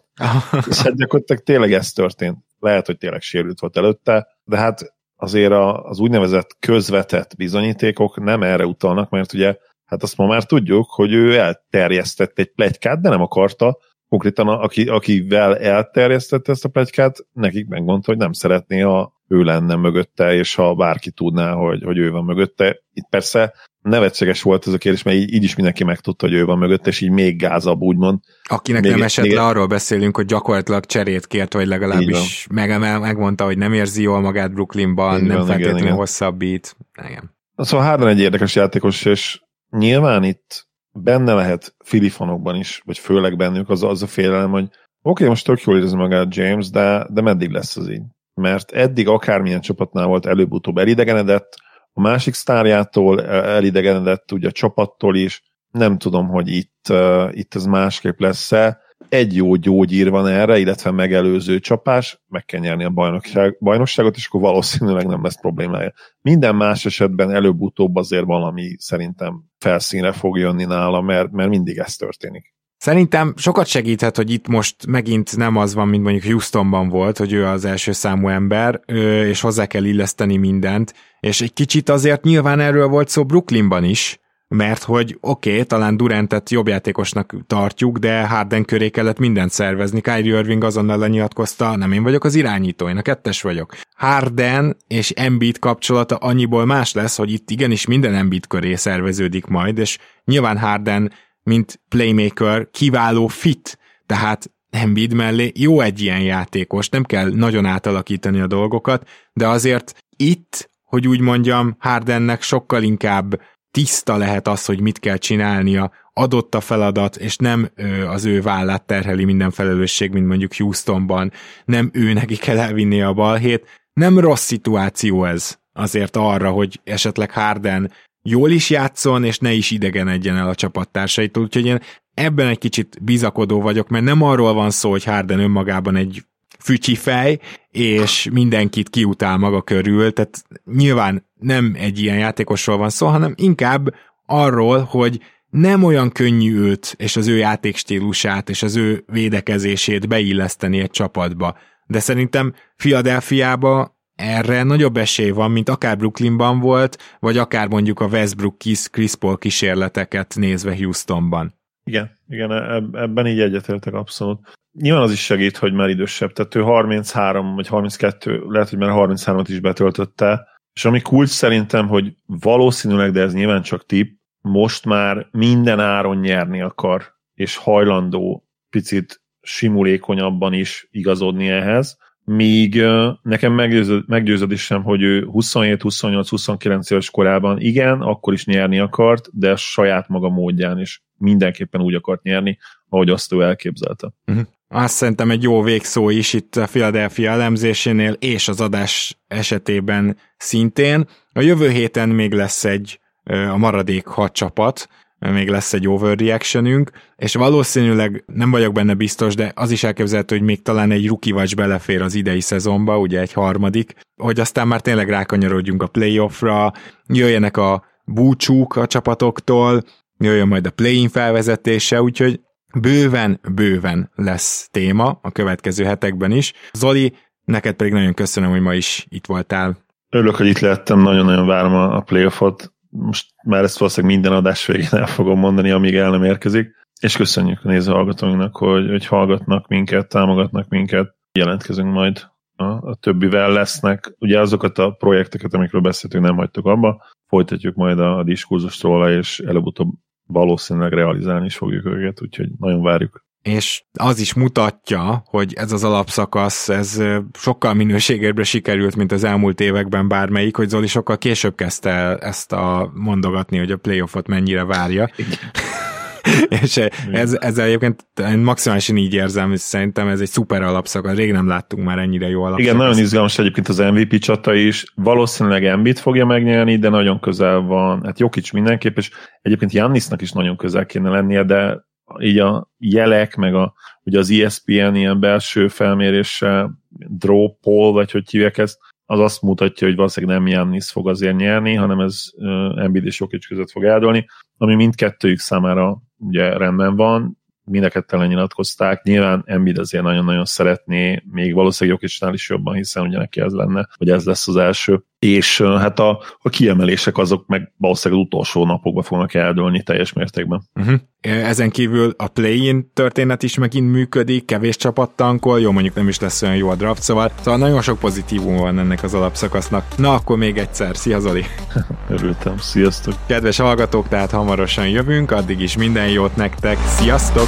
[0.68, 2.38] és hát gyakorlatilag tényleg ez történt.
[2.60, 5.52] Lehet, hogy tényleg sérült volt előtte, de hát azért
[5.84, 11.14] az úgynevezett közvetett bizonyítékok nem erre utalnak, mert ugye hát azt ma már tudjuk, hogy
[11.14, 13.78] ő elterjesztett egy plegykát, de nem akarta,
[14.10, 19.76] konkrétan aki, akivel elterjesztette ezt a plegykát, nekik megmondta, hogy nem szeretné, ha ő lenne
[19.76, 22.80] mögötte, és ha bárki tudná, hogy, hogy ő van mögötte.
[22.94, 26.46] Itt persze nevetséges volt ez a kérdés, mert így, így is mindenki megtudta, hogy ő
[26.46, 28.20] van mögött, és így még gázabb, úgymond.
[28.44, 29.34] Akinek még, nem esett még...
[29.34, 34.22] le, arról beszélünk, hogy gyakorlatilag cserét kért, vagy legalábbis meg, megmondta, hogy nem érzi jól
[34.22, 36.76] magát Brooklynban, így nem van, feltétlenül igen, hosszabbít.
[37.08, 37.36] Igen.
[37.56, 43.70] Szóval Harden egy érdekes játékos, és nyilván itt benne lehet filifonokban is, vagy főleg bennük
[43.70, 47.22] az, az a félelem, hogy oké, okay, most tök jól érzi magát James, de, de
[47.22, 48.04] meddig lesz az így?
[48.34, 51.56] Mert eddig akármilyen csapatnál volt előbb-utóbb elidegenedett,
[51.94, 55.42] a másik sztárjától elidegenedett, ugye a csapattól is,
[55.72, 58.80] nem tudom, hogy itt, uh, itt ez másképp lesz-e.
[59.10, 64.28] Egy jó gyógyír van erre, illetve megelőző csapás, meg kell nyerni a bajnokság, bajnokságot, és
[64.28, 65.94] akkor valószínűleg nem lesz problémája.
[66.22, 71.96] Minden más esetben előbb-utóbb azért valami szerintem felszínre fog jönni nála, mert, mert mindig ez
[71.96, 72.54] történik.
[72.82, 77.34] Szerintem sokat segíthet, hogy itt most megint nem az van, mint mondjuk Houstonban volt, hogy
[77.34, 78.80] ő az első számú ember,
[79.26, 84.20] és hozzá kell illeszteni mindent, és egy kicsit azért nyilván erről volt szó Brooklynban is,
[84.48, 90.02] mert hogy oké, okay, talán Durantet jobb játékosnak tartjuk, de Harden köré kellett mindent szervezni.
[90.02, 93.76] Kyrie Irving azonnal lenyilatkozta, nem én vagyok az irányító, én a kettes vagyok.
[93.96, 99.78] Harden és Embiid kapcsolata annyiból más lesz, hogy itt igenis minden Embiid köré szerveződik majd,
[99.78, 101.12] és nyilván Harden
[101.44, 108.40] mint playmaker kiváló fit, tehát Embiid mellé jó egy ilyen játékos, nem kell nagyon átalakítani
[108.40, 113.42] a dolgokat, de azért itt, hogy úgy mondjam, Hardennek sokkal inkább
[113.72, 118.42] tiszta lehet az, hogy mit kell csinálnia, adott a feladat, és nem ö, az ő
[118.42, 121.32] vállát terheli minden felelősség, mint mondjuk Houstonban,
[121.66, 123.68] nem ő neki kell elvinni a balhét.
[123.94, 127.92] Nem rossz szituáció ez azért arra, hogy esetleg Harden
[128.24, 131.80] jól is játszon, és ne is idegenedjen el a csapattársaitól, úgyhogy én
[132.14, 136.26] ebben egy kicsit bizakodó vagyok, mert nem arról van szó, hogy Harden önmagában egy
[136.60, 137.40] fücsi fej,
[137.72, 143.94] és mindenkit kiutál maga körül, tehát nyilván nem egy ilyen játékosról van szó, hanem inkább
[144.26, 150.80] arról, hogy nem olyan könnyű őt és az ő játékstílusát és az ő védekezését beilleszteni
[150.80, 151.58] egy csapatba.
[151.88, 158.06] De szerintem Philadelphiába erre nagyobb esély van, mint akár Brooklynban volt, vagy akár mondjuk a
[158.06, 158.58] Westbrook
[158.92, 161.54] Chris Paul kísérleteket nézve Houstonban.
[161.84, 162.52] Igen, igen,
[162.94, 164.40] ebben így egyetértek abszolút.
[164.72, 168.92] Nyilván az is segít, hogy már idősebb, tehát ő 33 vagy 32, lehet, hogy már
[168.94, 174.86] 33-at is betöltötte, és ami kulcs szerintem, hogy valószínűleg, de ez nyilván csak tip, most
[174.86, 177.04] már minden áron nyerni akar,
[177.34, 181.98] és hajlandó picit simulékonyabban is igazodni ehhez,
[182.36, 182.84] míg
[183.22, 189.30] nekem meggyőződ, meggyőződésem, hogy ő 27, 28, 29 éves korában igen, akkor is nyerni akart,
[189.32, 192.58] de saját maga módján is mindenképpen úgy akart nyerni,
[192.90, 194.14] ahogy azt ő elképzelte.
[194.28, 194.46] Uh-huh.
[194.68, 201.08] Azt szerintem egy jó végszó is itt a Philadelphia elemzésénél, és az adás esetében szintén.
[201.34, 204.88] A jövő héten még lesz egy a maradék hat csapat,
[205.30, 210.46] még lesz egy overreactionünk, és valószínűleg nem vagyok benne biztos, de az is elképzelhető, hogy
[210.46, 214.82] még talán egy rookie vagy belefér az idei szezonba, ugye egy harmadik, hogy aztán már
[214.82, 216.74] tényleg rákanyarodjunk a playoffra,
[217.08, 219.84] jöjjenek a búcsúk a csapatoktól,
[220.18, 222.40] jöjjön majd a play-in felvezetése, úgyhogy
[222.80, 226.54] bőven, bőven lesz téma a következő hetekben is.
[226.74, 227.14] Zoli,
[227.46, 229.78] neked pedig nagyon köszönöm, hogy ma is itt voltál.
[230.10, 234.88] Örülök, hogy itt lettem, nagyon-nagyon várom a playoffot, most már ezt valószínűleg minden adás végén
[234.92, 240.08] el fogom mondani, amíg el nem érkezik, és köszönjük a nézőhallgatóinknak, hogy, hogy hallgatnak minket,
[240.08, 244.16] támogatnak minket, jelentkezünk majd a, a többivel lesznek.
[244.20, 249.12] Ugye azokat a projekteket, amikről beszéltünk, nem hagytuk abba, folytatjuk majd a, a diskurzust róla,
[249.12, 249.94] és előbb-utóbb
[250.28, 255.84] valószínűleg realizálni is fogjuk őket, úgyhogy nagyon várjuk és az is mutatja, hogy ez az
[255.84, 257.02] alapszakasz, ez
[257.34, 262.52] sokkal minőségébbre sikerült, mint az elmúlt években bármelyik, hogy Zoli sokkal később kezdte el ezt
[262.52, 265.10] a mondogatni, hogy a playoffot mennyire várja.
[266.64, 266.80] és
[267.12, 268.06] ez, ezzel egyébként
[268.44, 271.16] maximálisan így érzem, hogy szerintem ez egy szuper alapszakasz.
[271.16, 272.66] Rég nem láttunk már ennyire jó alapszakasz.
[272.66, 274.86] Igen, nagyon izgalmas egyébként az MVP csata is.
[274.96, 278.02] Valószínűleg Embiid fogja megnyerni, de nagyon közel van.
[278.06, 279.10] Hát Jokic mindenképp, és
[279.42, 281.90] egyébként Jannisnak is nagyon közel kéne lennie, de
[282.20, 283.74] így a jelek, meg a,
[284.04, 286.70] ugye az ESPN ilyen belső felmérése,
[287.08, 291.36] draw poll, vagy hogy hívják ezt, az azt mutatja, hogy valószínűleg nem Jannis fog azért
[291.36, 294.26] nyerni, hanem ez uh, Embiid és Jokic között fog eldőlni,
[294.58, 299.04] ami mindkettőjük számára ugye rendben van, mind a ketten lenyilatkozták.
[299.04, 303.88] Nyilván Embiid azért nagyon-nagyon szeretné, még valószínűleg Jokicnál is jobban, hiszen ugye neki ez lenne,
[303.98, 305.04] hogy ez lesz az első.
[305.26, 310.64] És hát a, a kiemelések azok meg valószínűleg az utolsó napokban fognak eldőlni teljes mértékben.
[310.76, 311.00] Uh-huh.
[311.22, 316.42] Ezen kívül a play-in történet is megint működik, kevés csapattankol, jó mondjuk nem is lesz
[316.42, 319.86] olyan jó a draft, szóval, szóval nagyon sok pozitívum van ennek az alapszakasznak.
[319.98, 321.46] Na akkor még egyszer, szia Zoli!
[322.10, 323.14] Örültem, sziasztok!
[323.26, 327.48] Kedves hallgatók, tehát hamarosan jövünk, addig is minden jót nektek, sziasztok!